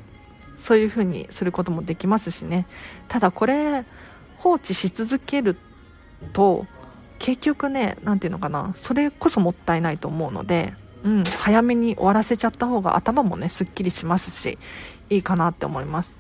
[0.65, 2.67] そういう風にすることもできますしね。
[3.09, 3.85] ただこれ
[4.39, 5.59] 放置し続ける
[6.33, 6.67] と
[7.19, 8.75] 結局ね何ていうのかな。
[8.79, 10.73] それこそもったいないと思うので
[11.05, 14.59] うん、早めに終わらせちゃった方が頭もねすっきりしますし
[15.11, 16.15] いいかなって思います。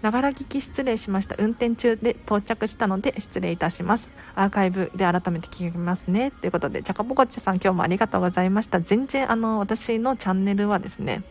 [0.00, 1.36] ながら聞き失礼しました。
[1.38, 4.08] 運転中で到着したので失礼いたします。
[4.34, 6.30] アーカイブで改めて聞きますね。
[6.30, 8.80] ということでチャカポコッチさん今日もありがとうございました。
[8.80, 11.22] 全然あの私のチャンネルはですね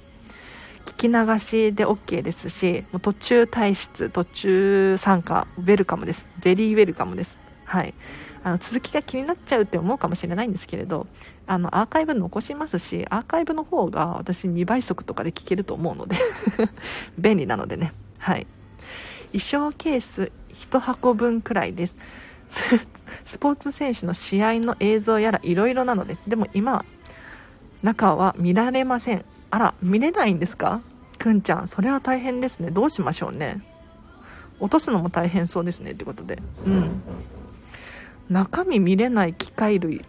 [0.90, 6.26] 聞き流しで OK ですしもう途中退出途中参加ウェルカムです。
[6.42, 7.38] ベリーウェルカムです。
[7.66, 7.94] はい。
[8.44, 11.08] あの続きが気になっちゃうって思うかもしれないんですけれど
[11.46, 16.16] あのアーカイブ残しますしアーカイブの方が私2倍速とかで聞けると思うので
[17.20, 17.94] 便利なのでね。
[18.18, 18.48] はい。
[19.32, 20.32] 衣装ケース
[20.72, 21.98] 1箱分くらいです。
[23.26, 26.24] スポーツ選手の試合の映像やらいろいろなのです。
[26.28, 26.84] でも今
[27.84, 29.24] 中は見られません。
[29.52, 30.82] あら見れないんですか？
[31.18, 32.72] くんちゃんそれは大変ですね。
[32.72, 33.62] どうしましょうね。
[34.60, 35.91] 落とすのも大変そうですね。
[35.91, 36.39] ってことで。
[36.66, 37.02] うん。
[38.30, 40.02] 中身見れない機械類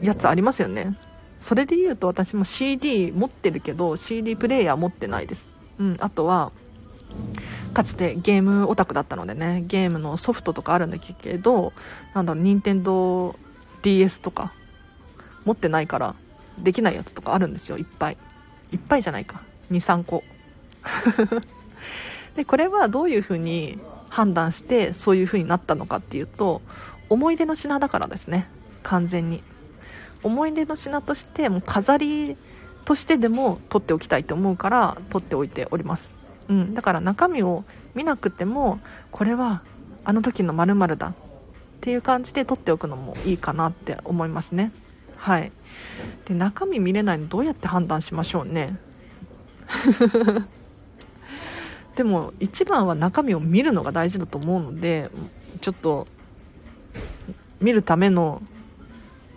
[0.00, 0.98] やつありますよね。
[1.40, 5.48] それで言うと私も CD 持ってるけど CD プレイヤー持ってないです。
[5.78, 5.96] うん。
[6.00, 6.50] あとは
[7.74, 9.64] かつてゲームオタクだったのでね。
[9.66, 11.72] ゲームのソフトとかあるんだけど
[12.14, 13.36] なんだろう任天堂
[13.82, 14.52] DS とか
[15.44, 16.14] 持ってないから
[16.62, 18.16] できないやつとかあるんですよいっぱい。
[18.72, 19.40] いっぱいじゃないか。
[19.70, 20.22] 23個。
[22.36, 23.78] でこれはどういうふうに
[24.08, 26.62] 判断してそういう風になったのかっていうと
[27.08, 28.48] 思い出の品だからですね。
[28.82, 29.42] 完全に。
[30.22, 32.36] 思い出の品としてもう飾り
[32.84, 36.14] としてでも取っておきたいと思うから取っておいております、
[36.48, 38.80] うん、だから中身を見なくても
[39.10, 39.62] これは
[40.04, 41.14] あの時の〇〇だっ
[41.80, 44.72] ていう感じで取っておくのもいいかなって思いますね。
[45.16, 45.52] はい。
[46.26, 48.66] で中身見れないのどうやって判断しましょうね。
[51.96, 55.10] でも一番は中身を見るのが大事だと思うので
[55.60, 56.06] ちょっと
[57.60, 58.40] 見るための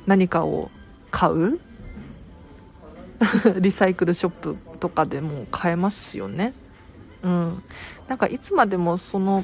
[0.05, 0.69] 何かを
[1.09, 1.59] 買う？
[3.59, 6.53] リサイクルショップとかでも買えますよね。
[7.23, 7.63] うん。
[8.07, 9.43] なんかいつまでもその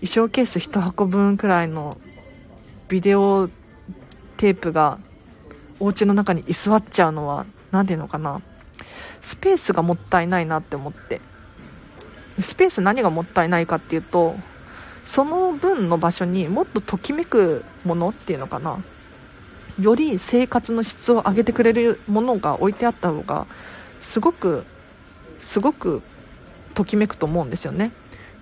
[0.00, 1.96] 衣装ケース1箱分くらいの
[2.88, 3.48] ビデオ
[4.36, 4.98] テープが
[5.80, 8.40] お家の中に居座っちゃうのは何ていうのかな。
[9.22, 11.20] スペースがもったいないなって思って。
[12.40, 14.34] スペース何がもったいないかっていうと
[15.06, 18.78] その分の場所にもっとときめくものっていうのかな。
[19.80, 23.46] より生活の質を上げてくれるものが置いてあった方が
[24.02, 24.64] すごく
[25.40, 26.00] すごく
[26.74, 27.90] ときめくと思うんですよね。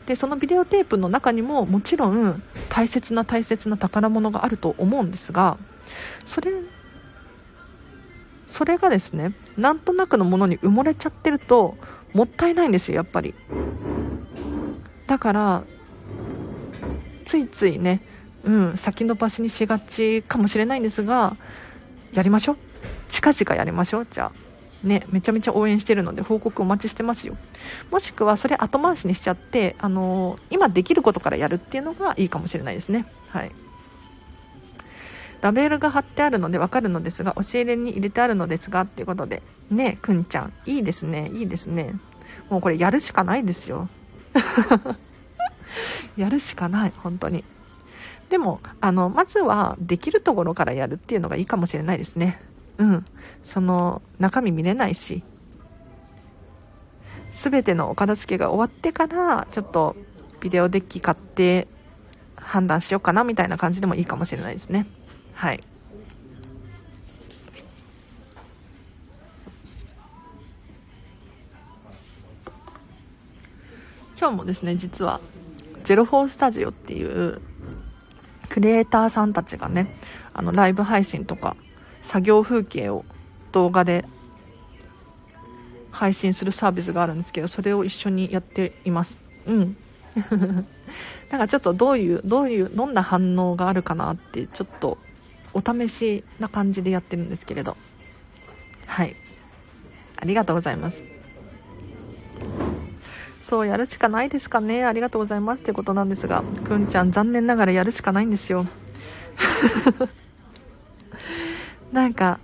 [0.07, 5.57] でそのビデオテープの中にももちろん大切な大切な宝物があると思うんですが
[6.27, 6.53] それ
[8.53, 11.77] それがですねなんとなくのものに埋もれちゃってると
[12.13, 13.35] もったいないんですよやっぱり
[15.07, 15.65] だから
[17.25, 18.03] ついついね、
[18.45, 21.37] うん、先延ばしにしがちかもしれないんですが
[22.13, 22.57] やりましょう
[23.11, 24.43] 近々やりましょうじゃあ
[24.85, 27.37] ね、めちゃめちゃ応援してるので報告お待ちしてますよ。
[27.91, 33.07] もしくはそれ後回しにしちゃって、あのー、今できることからやるっていうのがいいかもしれないですね。
[33.29, 33.53] はい。
[35.43, 39.43] ラベルが貼ってあるのでわかるのですが、押し入れに入れてあるのですが、っていうことで。
[39.71, 40.53] ねえ、くんちゃん。
[40.65, 41.31] いいですね。
[41.35, 41.95] いいですね。
[42.49, 43.89] もうこれやるしかないですよ。
[46.17, 46.93] やるしかない。
[46.97, 47.45] 本当に。
[48.31, 52.41] でも、あの、まずはできるところからやるっていうのがいいかもしれないですね。
[52.79, 53.05] うん、
[53.45, 55.23] その中身見れないし
[57.33, 59.97] 全てのお片付けが終わってからちょっと
[60.41, 61.69] ビデオデッキ買って
[62.37, 64.87] 判断しようかなみたいな感じでもいいかもしれないですね
[65.35, 65.63] はい。
[74.19, 75.21] 今日もですね実は
[75.83, 77.41] 04スタジオっていう
[78.49, 79.93] クリエイターさんたちがね
[80.33, 81.57] あのライブ配信とか
[82.03, 83.05] 作業風景を
[83.51, 84.05] 動画で
[85.91, 89.19] 配信するサービスがあるんですけどそれを一緒にやっています。
[89.47, 89.77] うん。
[91.31, 94.99] なんかちょっとどういうどういうどんな反応があるかなってちょっと
[95.55, 97.77] お試しな感じでやってるんですけれど。
[98.87, 99.17] はい。
[100.17, 101.03] ありがとうございます。
[103.41, 104.85] そうやるしかないですかね。
[104.85, 108.67] ありがとうございますってことなんですがくんちゃん残念ながらやるしかないんですよ。
[111.93, 112.39] なんか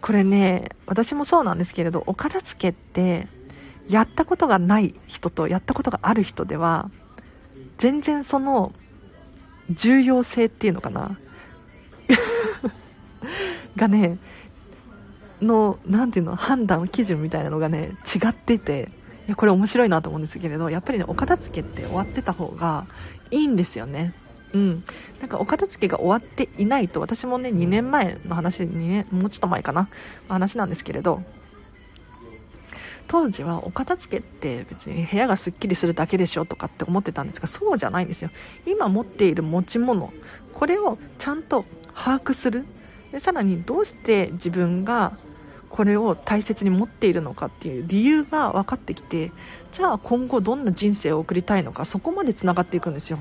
[0.00, 3.26] これね私もそうなんですけれどお片付けって
[3.88, 6.90] やったことがない人とやったことがある人では
[7.78, 8.72] 全然その
[9.70, 11.18] 重要性っていうのかな。
[13.76, 14.18] がね
[15.40, 18.90] の何ていうの判断基準みたいなのがね違っていて
[19.26, 22.86] いやこれ面白いなと思うんですけれどやっぱりねお片付けって終わってた方が
[23.30, 24.14] いいんですよね。
[24.52, 24.84] うん、
[25.20, 29.88] なんかお片付けが終わっていないと私もね2年前の話2年もうちょっと前かな
[30.28, 31.22] 話なんですけれど
[33.08, 38.30] 当時はお片付けって別に部屋がすっきりするだけでしょとかって思ってたんですがそうじゃないんですよ。
[38.66, 40.12] 今持っている持ち物
[40.52, 41.64] これをちゃんと
[41.96, 42.64] 把握する？
[43.10, 45.16] でさらにどうして自分が
[45.70, 49.32] これを大切に持っているのかっていう理由が分かってきて
[49.72, 53.18] じゃあ今後どんな人生を送りたいのかそこまでつながっていくんですよ。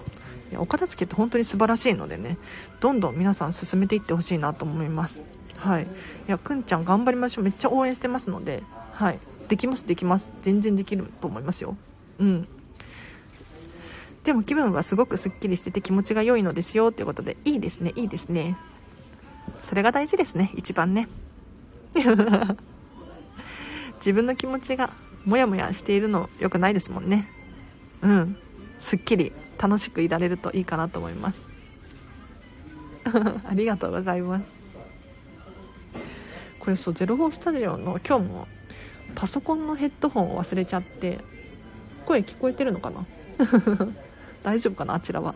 [0.57, 2.37] お片付けって本当に素晴らしいのでね
[2.79, 5.23] どんどん皆さん進めていってほしいなと思います。
[5.57, 5.83] はい。
[5.83, 5.87] い
[6.27, 7.43] やくんちゃん頑張りましょう。
[7.43, 9.19] めっちゃ応援してますのではい。
[9.47, 10.29] できますできます。
[10.43, 11.75] 全然できると思いますよ。
[12.19, 12.47] うん。
[14.25, 18.57] でも気分はすごくすっきりしてて気持ちが良いのですよということでいいですねいいですね。
[19.61, 21.07] それが大事ですね一番ね。
[23.97, 24.89] 自分の気持ちが
[25.25, 27.29] モヤモヤしているの良くないですもんね。
[28.01, 28.37] うん。
[28.79, 31.45] すっきり楽しくいられるといいかなと思います。
[33.47, 34.45] ありがとうございます。
[36.59, 38.47] これそう04スタジオの今日も
[39.13, 41.19] パソコンのヘッドホンを忘れちゃって
[42.07, 43.05] 声聞こえてるのかな？
[44.45, 45.33] 大丈夫かなあちらは。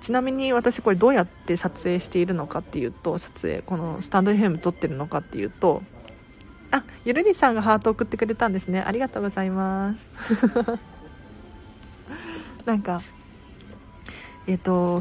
[0.00, 5.82] ちなみに私これどうやって撮影しているのかっていうと撮影このスタンド FM 撮ってるのかっていうと
[6.70, 8.80] あゆるりさんがハート送ってくれたんですね。
[8.80, 10.10] ありがとうございます。
[12.64, 13.02] なんか
[14.46, 15.00] えっ、ー、と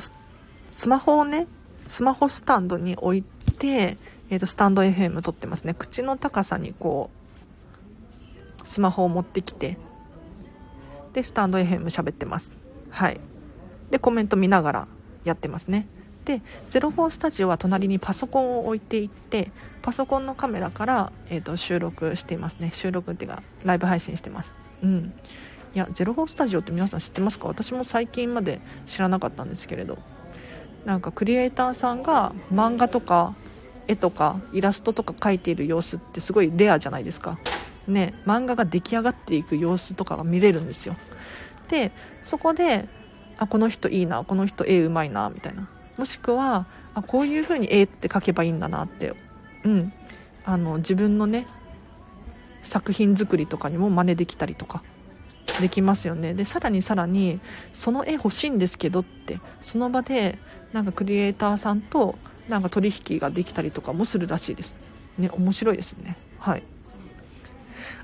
[0.70, 1.48] スマホをね
[1.88, 3.98] スマホスタンドに置いて、
[4.30, 5.76] えー、とスタンド FM 撮ってますね。
[5.76, 7.10] 口の高さにこ
[8.64, 9.78] うスマホを持ってきて
[11.16, 12.54] でスタンド FM 喋ってます。
[12.90, 13.22] はい。
[13.90, 14.88] でコメント見ながら
[15.24, 15.88] やってますね。
[16.26, 16.42] で
[16.72, 19.52] 04スタジオは隣にパソコンを置いていって
[19.82, 22.72] パソコンのカメラから、えーと収録していますね。
[22.74, 24.54] 収録っていうかライブ配信してます。
[24.84, 25.14] うん。
[25.74, 27.48] いやゼロースタジオって皆さん知ってますか？
[27.48, 29.98] 私も最近まで知らなかったんですけれど。
[30.84, 33.34] なんかクリエイターさんが漫画とか
[33.88, 37.40] 絵とかイラストとか描いている様子ってすごいレアじゃないですか。
[37.88, 40.96] ね漫画が出来上がっていく様子とかが見れるんですよ。
[41.70, 41.92] で
[42.24, 42.88] そこで
[43.38, 45.70] あこの人いいなこの人絵うまいなみたいな。
[45.98, 49.14] もしくはあこういう風に「え」って書けばいいんだなって
[49.64, 49.94] うん。
[50.46, 51.48] あの自分のね
[52.64, 54.84] 作品作りとかにも真似できたりとか
[55.60, 56.34] できますよね。
[56.34, 57.40] でさらにさらに
[57.74, 60.38] その絵欲しいんですけどってその場で
[60.74, 62.16] なんかクリエイターさんと
[62.50, 64.76] なんか取引ができたりとかもするらしいです。
[65.18, 66.18] ね面白いですね。
[66.40, 66.64] はい。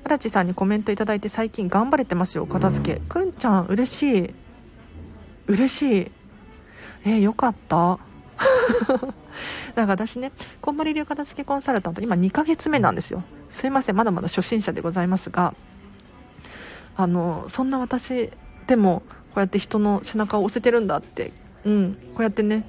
[0.04, 3.00] 荒地さんにコメントいただいて最近頑張れてますよ片付け。
[3.02, 4.34] くんちゃん嬉しい。
[5.48, 6.12] 嬉しい。
[7.04, 8.00] えー、よかった。
[8.38, 9.16] だか
[9.76, 13.24] ら私ね、こんまり流片付けコンサルタント、今2ヶ月目なんですよ。
[13.50, 15.54] すいません、まだまだ初心者でございますが、
[16.96, 18.32] あの、そんな私
[18.68, 19.04] でも、
[19.34, 21.32] こうやって人の背中を押せてるんだって、
[21.64, 22.68] うん、こうやってね、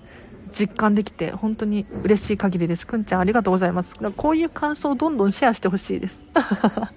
[0.53, 2.87] 実感できて、本当に嬉しい限りです。
[2.87, 3.95] くんちゃん、ありがとうございます。
[4.17, 6.21] こういう感想をどんどんシェアしてほしいです。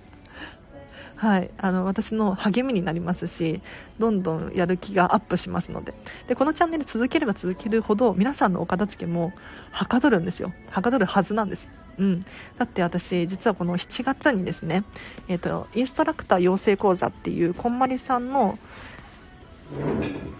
[1.16, 3.62] はい、あの私の励みになりますし
[4.00, 5.94] どんどんやる気がアップしますので
[6.28, 9.32] でこのチャンネル続ければ続けるほど皆さんのお片付けも
[9.72, 12.26] はかどるんですよはかどるはずなんですうん、
[12.58, 14.84] だって私実はこの7月にですね、
[15.28, 18.60] えーと、インストラクター養成講座っていうこんまりさんの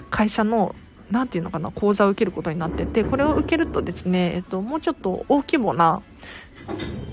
[0.10, 0.76] 会社の
[1.12, 6.02] 何ていうのかな講座を受けることになっててこれを受けるとですね、えーともうちょっと大規模な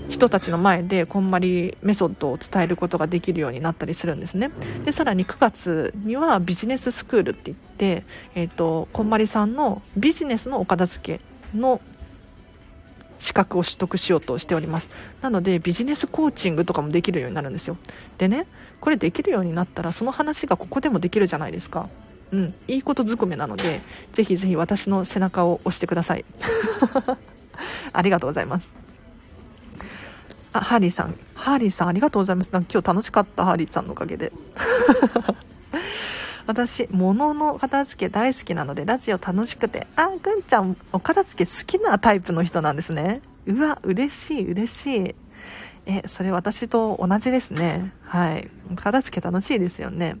[0.09, 4.51] 人たちの前でこんまりメソッドを伝えることができるようになったりするんですね。
[4.85, 11.81] でさらに9月にはビジネススクールって言って、えーと、こんまりさんのビジネスのお片付けの
[13.19, 14.89] 資格を取得しようとしております。
[15.21, 17.77] なのでビジネスコーチングとかもできるようになるんですよ。
[18.17, 18.45] でね
[18.81, 21.89] これできるようになったらその話がここでもできるじゃないですか。
[22.33, 23.79] うん、いいことずくめなので
[24.13, 26.25] ぜひぜひ私の背中を押してください
[27.93, 28.71] ありがとうございます
[30.53, 31.15] あ、ハーリーさん。
[31.33, 32.53] ハーリーさん、ありがとうございます。
[32.53, 34.31] なんか今日楽しかった、ハーリーさんのおかげで。
[36.45, 43.21] 私、物の片付け大好きなので、ラジオ楽しくて、あ、ぐんちゃん、お片付け好きなタイプの人なんですね。
[43.47, 45.15] うわ、嬉しい、嬉しい。
[45.85, 47.91] え、それ私と同じですね。
[48.03, 48.49] はい。
[48.75, 50.17] 片付け楽しいですよね。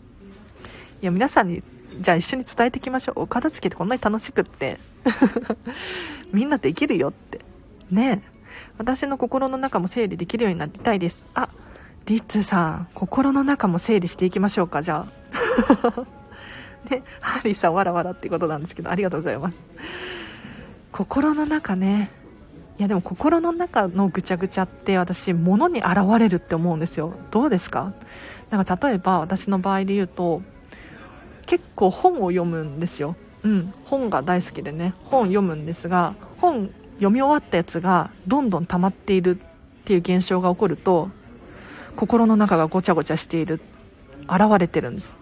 [1.01, 1.61] いや、皆さんに、
[1.99, 3.21] じゃあ一緒に伝えていきましょう。
[3.21, 4.79] お片付けってこんなに楽しくって。
[6.33, 7.41] みんなできるよって。
[7.91, 8.23] ね
[8.77, 11.25] 私の心の中も整理できるようになりたいです。
[11.35, 11.49] あ、
[12.05, 16.05] リッツさん、心の中も整理していきましょうか、じゃあ。
[16.89, 19.63] ね、ハリーさん、わらわらってことなんですけど、ありがとうございます。
[20.91, 22.11] 心の中ね。
[22.79, 27.13] いや、でも心の中のぐちゃぐちゃって私、物に現れるって思うんですよ。
[27.31, 27.93] どうですか？
[28.49, 30.41] なんか例えば私の場合で言うと、
[31.45, 33.15] 結構本を読むんですよ。
[33.43, 41.09] うん、本が大好きでね、本読むんですが、本読み終わったやつがどんどん溜まっているっていう現象が起こると
[41.95, 43.59] 心の中がごちゃごちゃしている。
[44.23, 45.15] 現れてるんです。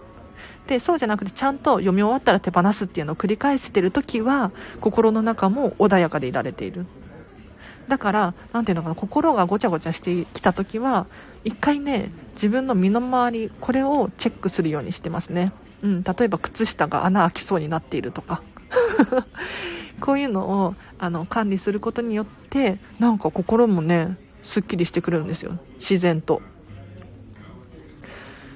[0.67, 6.86] でそうじゃなくてちゃんと読み終わったら手放すっていうのを繰り返してる時は心の中も穏やかでいられている。
[7.88, 11.07] だから何ていうのかな心がごちゃごちゃしてきた時は
[11.43, 15.51] 一回ね自分の身の回りこれをチェックするようにしてますね。
[15.84, 18.41] うん例えば靴下が穴開きそうになっているとか。
[19.99, 25.57] こういうのをあの管理することによってなんか心もねすっきりしてくれるんですよ。
[25.79, 26.41] 自然と。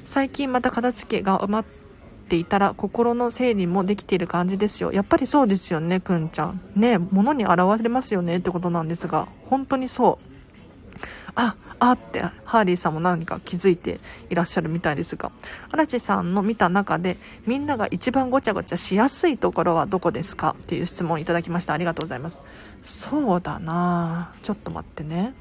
[0.04, 4.92] 最近また片付けが余っていたら心の整理もできている感じですよ。
[4.92, 6.62] やっぱりそうですよねくんちゃん。
[6.76, 11.02] ね物に現れますよねってことなんですが本当にそう。
[11.36, 14.00] ああってハーリーさんも何か気づいて
[14.30, 15.32] いらっしゃるみたいですが
[15.72, 21.74] 荒地さんの見た中でみんなが一番ごちゃごちゃしやすいところはどこですかっていう質問をいただきました。
[21.74, 22.40] ありがとうございます。
[22.84, 24.34] そうだな。
[24.44, 25.34] ちょっと待ってね。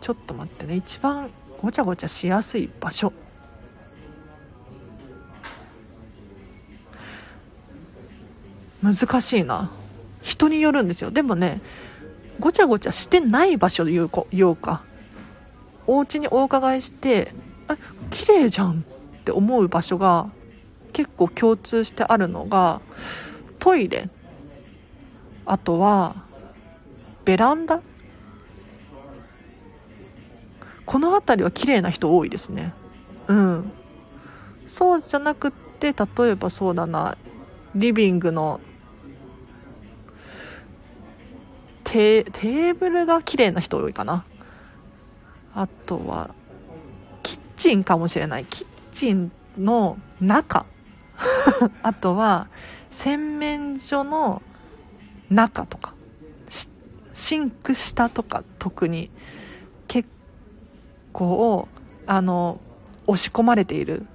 [0.00, 0.76] ちょっと待ってね。
[0.76, 1.30] 一番
[1.60, 3.12] ごちゃごちゃしやすい場所。
[8.82, 9.70] 難しいな。
[10.22, 11.10] 人によるんですよ。
[11.10, 11.60] でもね
[12.40, 14.82] ごちゃごちゃしてない場所言う言うか。
[15.86, 17.32] お家にお伺いして
[17.66, 17.76] あ
[18.10, 18.84] 綺麗じゃん
[19.20, 20.30] って思う場所が
[20.92, 22.80] 結構共通してあるのが
[23.58, 24.08] トイレ。
[25.46, 26.16] あとは
[27.24, 27.80] ベランダ。
[30.84, 32.72] この辺りは綺麗な人多いですね。
[33.26, 33.72] うん。
[34.66, 37.16] そうじゃなくって例えばそうだな
[37.74, 38.60] リビングの
[41.90, 44.24] テーブルが綺麗な人多いかな。
[45.54, 46.34] あとは
[47.22, 48.44] キッチンかもしれない。
[48.44, 50.66] キッチンの中。
[51.82, 52.48] あとは
[52.90, 54.42] 洗面所の
[55.30, 55.94] 中とか。
[57.14, 59.10] シンク下とか特に。
[59.86, 60.08] 結
[61.12, 61.68] 構
[62.06, 62.60] あの
[63.06, 64.06] 押し込まれている。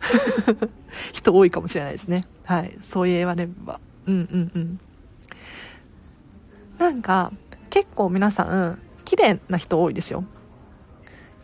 [1.12, 2.26] 人多いかもしれないですね。
[2.44, 2.76] はい。
[2.82, 3.80] そう言われれば。
[4.06, 4.80] うんうんうん。
[6.84, 7.32] なんか
[7.70, 10.22] 結構皆さん綺麗な人多いですよ。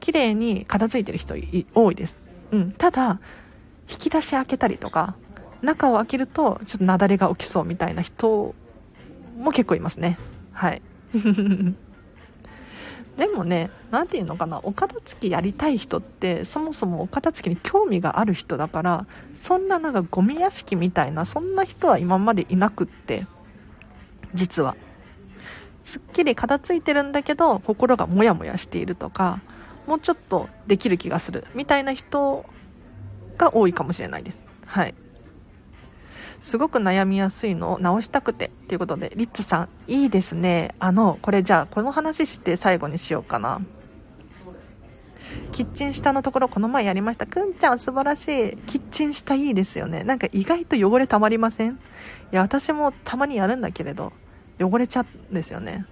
[0.00, 1.34] 綺麗に片付いてる人
[1.74, 2.18] 多いです、
[2.52, 3.20] うん、ただ
[3.88, 5.14] 引き出し開けたりとか
[5.60, 8.54] 中を開けるとちょっと雪崩が起きそうみたいな人
[9.36, 10.18] も結構いますね。
[10.52, 10.82] はい。
[13.16, 19.06] でもね何て言うのかなお片付きやりたい人ってそもそもお片付きに興味がある人だから
[19.42, 23.26] そんななんかゴミ屋敷みたいなそんな人は今までいなくって
[24.34, 24.76] 実は。
[25.84, 29.40] すっきり片付いてるんだけど心がモヤモヤしているとか
[29.86, 32.44] もうちょっとできる気がするみたいな人
[33.38, 34.44] が多いかもしれないです。
[34.66, 34.94] はい。
[36.40, 40.74] すごく悩みやすいのを直したくてっていうことでリッツさんいいですね。
[40.78, 43.60] あのこれじゃあこの話して最後にしようかな。
[45.52, 47.26] キッチン下のところこの前やりました。
[47.26, 48.56] くんちゃん素晴らしい。
[48.66, 50.02] キッチン下いいですよね。
[50.04, 51.72] なんか意外と汚れたまりません？
[51.72, 51.76] い
[52.32, 54.12] や私もたまにやるんだけれど。
[54.60, 55.86] 汚れちゃうんですよね。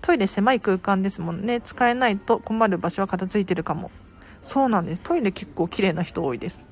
[0.00, 1.60] トイレ狭い空間ですもんね。
[1.60, 3.90] 使えないと困る場所は片付いてるかも。
[4.42, 5.02] そうなんです。
[5.02, 6.62] トイレ結構綺麗な人多いです。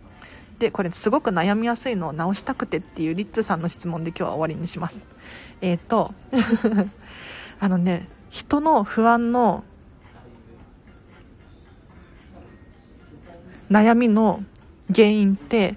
[0.59, 5.01] でこれすごく悩みやすいのを直したくてっていうリッツさんの質問で今日は終わりにします。
[5.61, 6.15] えっ、ー、と
[7.61, 9.63] あのね人の不安の
[13.71, 14.43] 悩みの
[14.93, 15.77] 原因って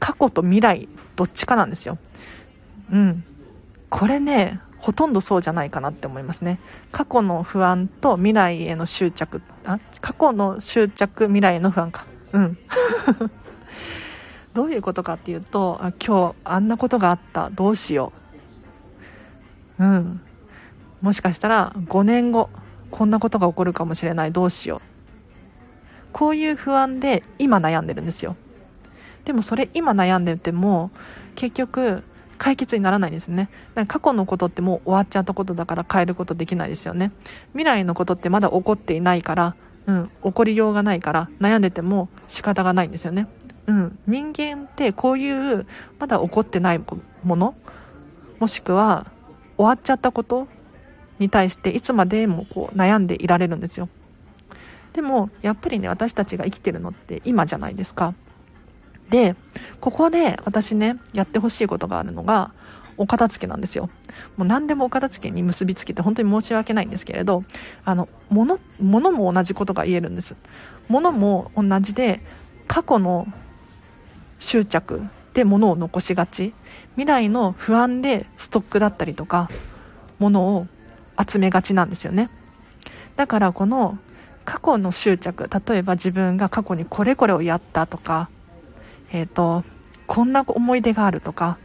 [0.00, 1.98] 過去と未来どっちかなんですよ。
[2.90, 3.24] うん。
[3.90, 6.60] これねほとんどそうじゃないかなって思いますね。
[6.92, 9.42] 過去の不安と未来への執着。
[9.64, 12.06] あ過去の執着未来への不安か。
[12.32, 12.58] うん。
[14.54, 17.50] どういうことかっていうとあ今日あんなことがあった。
[17.50, 18.12] どうしよ
[19.78, 19.84] う。
[19.84, 20.20] うん。
[21.00, 22.50] もしかしたら5年後
[22.90, 24.32] こんなことが起こるかもしれない。
[24.32, 24.80] どうしよう。
[26.12, 28.36] こういう不安で今悩んでるんですよ。
[29.24, 30.90] でもそれ今悩んでても
[31.34, 32.04] 結局
[32.36, 33.48] 解決にならないんですね。
[33.88, 37.12] 過去のことってもう終わっちゃったことだから変えることできないですよね。
[37.52, 39.56] 未来のことってまだ起こっていないから
[39.86, 43.28] うん、起こりようがないから悩んでても仕方がないんですよね。
[43.66, 45.66] うん、人間ってこういう
[45.98, 46.80] まだ起こってない
[47.24, 47.54] もの
[48.38, 49.06] もしくは
[49.56, 50.46] 終わっちゃったこと
[51.18, 53.88] に対していつまでもこう悩んでいられるんですよ。
[54.92, 58.14] でもやっぱりね私たちが生きてるのって今じゃないですか。
[59.10, 59.36] で
[59.80, 62.52] ここで私ねやってほしいことがあるのが
[62.96, 63.90] お片付けなんですよ。
[64.36, 67.44] もう何でもお片付けに結びつけて本当に申し訳ないんですけれど
[67.84, 70.34] あの物物ものも同じことが言えるんです。
[70.88, 72.20] 物も同じで
[72.66, 73.26] 過去の
[74.38, 75.02] 執着
[75.34, 76.54] で物を残しがち。
[76.94, 79.50] 未来の不安でストックだったりとか
[80.18, 80.66] 物を
[81.28, 82.30] 集めがちなんですよね。
[83.16, 83.98] だからこの
[84.46, 88.30] 過去の執着例えば自分が過去にこれこれをやったとか
[89.12, 89.64] えっ、ー、と
[90.06, 91.58] こんな思い出があるとか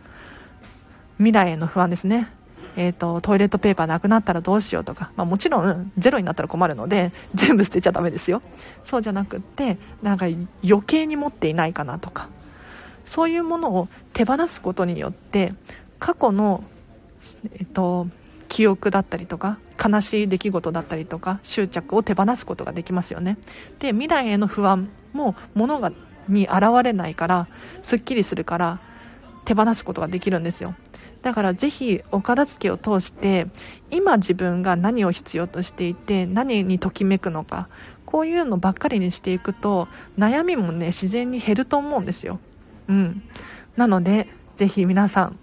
[1.18, 2.28] 未来への不安ですね。
[2.78, 8.42] えーと、トイレットペーパーなくなったらどうしようとか、まあ、もちろんゼロになったら困るので全部捨てちゃダメですよ。
[8.86, 10.28] そうじゃなくってなんか
[10.64, 12.30] 余計に持っていないかなとか
[13.06, 15.54] そういうものを手放すことによって
[16.00, 16.64] 過去の、
[17.58, 18.08] えっと、
[18.48, 23.38] 記憶だったりとか悲しい出来事だったりとか執着を手放すことができますよね。
[23.80, 25.92] で未来への不安も物が
[26.28, 27.48] に現れないから
[27.82, 28.80] すっきりするから
[29.46, 30.76] 手放すことができるんですよ
[31.22, 33.48] だからぜひお片付けを通して
[33.92, 37.70] 今自分が何を必要としていて何にときめくのか
[38.06, 42.40] こういうのばっかりにしていくと悩みもね自然に減ると思うんですよ
[42.92, 43.24] うん。
[43.78, 45.40] なので、ぜひ皆さん、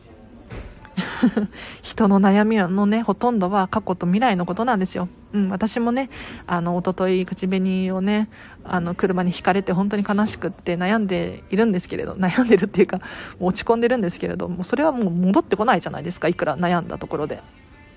[1.83, 5.09] 人の悩みのね、ほとんどは過去と未来のことなんですよ。
[5.33, 6.11] うん、私もね、
[6.47, 8.29] あの、おととい口紅をね、
[8.69, 13.01] あの、車にひかれて本当に悲しくって悩んでいるんですけれど、 悩んでるっていうか、
[13.41, 17.43] 落ち込んでるんですけれども、それはもう戻ってこないじゃないですか、いくら悩んだところで。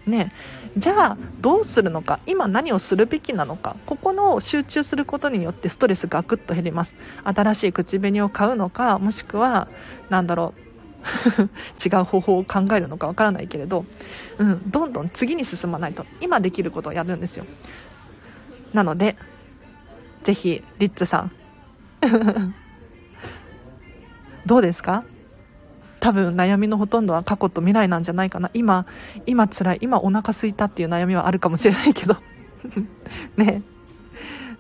[0.06, 0.32] ね、
[0.76, 6.96] じゃあどうするのか今何をするべきなのかここの集中することによってストレスがぐっと減ります。
[7.24, 9.68] 新しい口紅を買うのかもしくは
[10.10, 10.72] 何だろう
[11.84, 13.86] 違う方法を考えるのかわからないけれど、
[14.38, 17.46] うん、どんどん次に進まないと今できることをやるんですよ。
[18.74, 19.18] なので
[20.24, 21.32] ぜひリッツさん。
[24.46, 25.04] どうですか？
[26.00, 28.50] 多分悩みのほとんどは過去と未来なんじゃないかな。
[28.54, 28.86] 今
[29.28, 32.18] 今辛い今お腹すいたっていう悩みはあるかもしれないけど。
[33.38, 33.62] ね。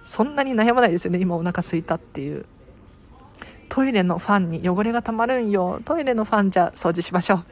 [0.06, 2.46] そんなに悩まないですよね今お腹すいたっていう。
[3.70, 5.82] トイレのファンに汚れがたまるんよ。
[5.86, 7.46] トイレのファンじゃ掃除しましょう。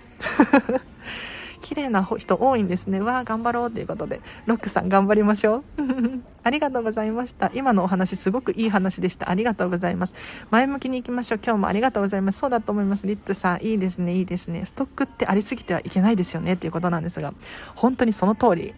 [1.61, 3.01] 綺麗な人多いんですね。
[3.01, 5.63] わあ、頑張ろうということで、ロックさん頑張りましょう。
[6.43, 7.51] ありがとうございました。
[7.53, 9.29] 今のお話すごくいい話でした。
[9.29, 10.13] ありがとうございます。
[10.51, 11.39] 前向きに行きましょう。
[11.43, 12.39] 今日もありがとうございます。
[12.39, 13.05] そうだと思います。
[13.05, 14.65] リッツさん、いいですね、いいですね。
[14.65, 17.33] ストックってありすぎてはいけないですよね、ということなんですが、
[17.75, 18.73] 本当にその通り、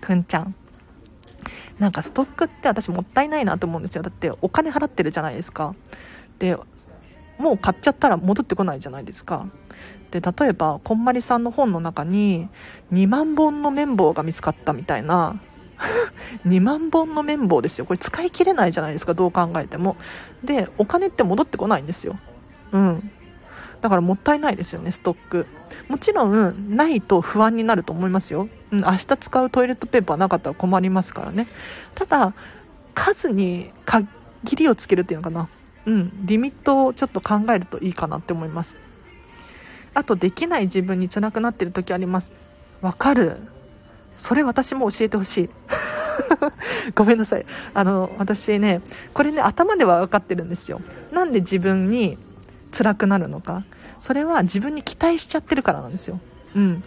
[0.00, 0.54] くんちゃん。
[1.78, 4.02] なんかストックって私もったいないなと思うんですよ。
[4.02, 5.74] だってお金払ってるじゃないですか。
[6.38, 6.58] で、
[7.38, 9.46] もう買っちゃったら戻ってこないじゃないですか。
[10.10, 12.48] で、例えば、こんまりさんの本の中に、
[12.92, 15.40] 2万本の綿棒が見つかったみたいな、
[16.46, 17.86] 2万本の綿棒ですよ。
[17.86, 19.96] これ使い切れないじゃないですか、どう考えても。
[20.44, 22.16] で、お金って戻ってこないんですよ。
[22.72, 23.10] うん。
[23.80, 25.46] だからもったいないですよね、ストック。
[25.88, 28.48] もちろん、ないと不安になると思いますよ。
[28.72, 31.46] うん、明日使うトイレットペーパーなかったら困りますからね。
[31.94, 32.34] ただ、
[32.94, 34.06] 数に限
[34.56, 35.48] りをつけるっていうのかな。
[35.86, 38.76] うん、リミットをちょっと考えるといいかなって思います。
[39.94, 42.32] あと、できない自分に辛くなってる時あります。
[42.80, 43.36] わかる。
[44.16, 45.50] それ私も教えてほしい。
[46.94, 47.46] ごめんなさい。
[47.74, 48.82] あの、私ね、
[49.14, 50.80] これね、頭では分かってるんですよ。
[51.12, 52.18] なんで自分に
[52.70, 53.64] 辛くなるのか。
[54.00, 56.20] それは自分に期待しちゃってるからなんですよ。
[56.54, 56.84] うん。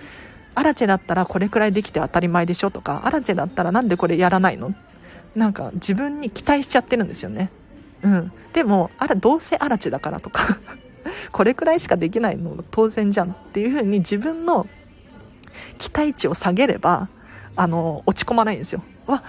[0.56, 4.74] アラチェだったらこれくらいできて当たり前でしょとか、アラチェだったらなんでこれやらないの？
[5.36, 7.50] なんか自分に期待しちゃってるんですよね。
[8.04, 8.32] うん。
[8.54, 10.58] でも、あら、どうせアラチェだからとか
[11.32, 14.68] これくらいしかできないの当然じゃんっていう風に自分の
[15.78, 17.10] 期待値を下げれば、
[17.56, 18.84] あの、落ち込まないんですよ。
[19.06, 19.24] わ、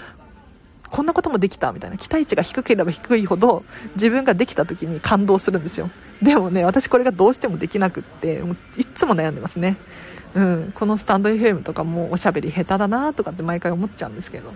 [0.90, 1.96] こんなこともできたみたいな。
[1.96, 3.64] 期待値が低ければ低いほど
[3.96, 5.90] 自分ができた時に感動するんですよ。
[6.22, 9.76] でもね、私これがどうしてもできなくって、もういつも悩んでますね。
[10.34, 10.72] うん。
[10.74, 14.52] このスタンド FM とかもおしゃべり下手だなとかって毎回思っちゃうんですけど。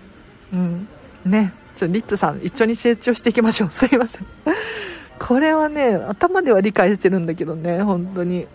[0.53, 0.87] うん。
[1.25, 1.53] ね。
[1.77, 3.69] ちょリッツさん一緒に成長していきましょう。
[3.69, 4.25] すいません。
[5.19, 8.47] これはね、頭では理解してるんだけどね、本当に。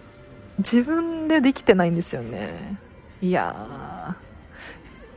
[0.58, 2.78] 自分でできてないんですよね。
[3.20, 4.14] いや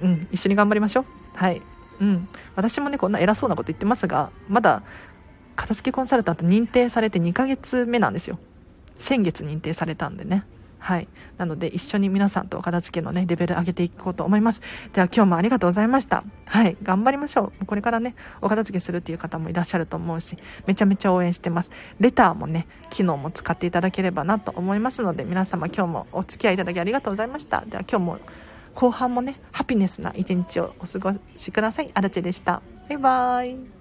[0.02, 0.06] ー。
[0.06, 1.06] うん、一緒に頑張りましょう。
[1.34, 1.62] はい。
[2.00, 2.28] うん。
[2.56, 4.84] 私もね、こんな偉そうなこと言ってますが、まだ、
[5.56, 8.38] 片付けコンサルタント認定されて2ヶ月目なんですよ。
[9.00, 10.46] 先月認定されたんでね。
[10.88, 11.10] はい。
[11.38, 14.62] なので、一緒に皆さんとお片付けのね、レベル上げていこうと思います。
[14.94, 16.24] では、今日もありがとうございました。
[16.46, 16.78] はい。
[16.82, 17.66] 頑張りましょう。
[17.66, 21.72] これからね、お片付けするっていう方もいらっしゃると思うし、めちゃめちゃ応援してます。
[22.00, 27.66] レターもね、機能も使っていただければなと思いますので、皆様今日もお付き合いいただきありがとうございました。
[27.66, 28.20] では、今日も
[28.74, 31.92] 後半もね、ハピネスな一日をお過ごしください。
[31.96, 32.62] アルチェでした。
[32.88, 33.77] バイバーイ。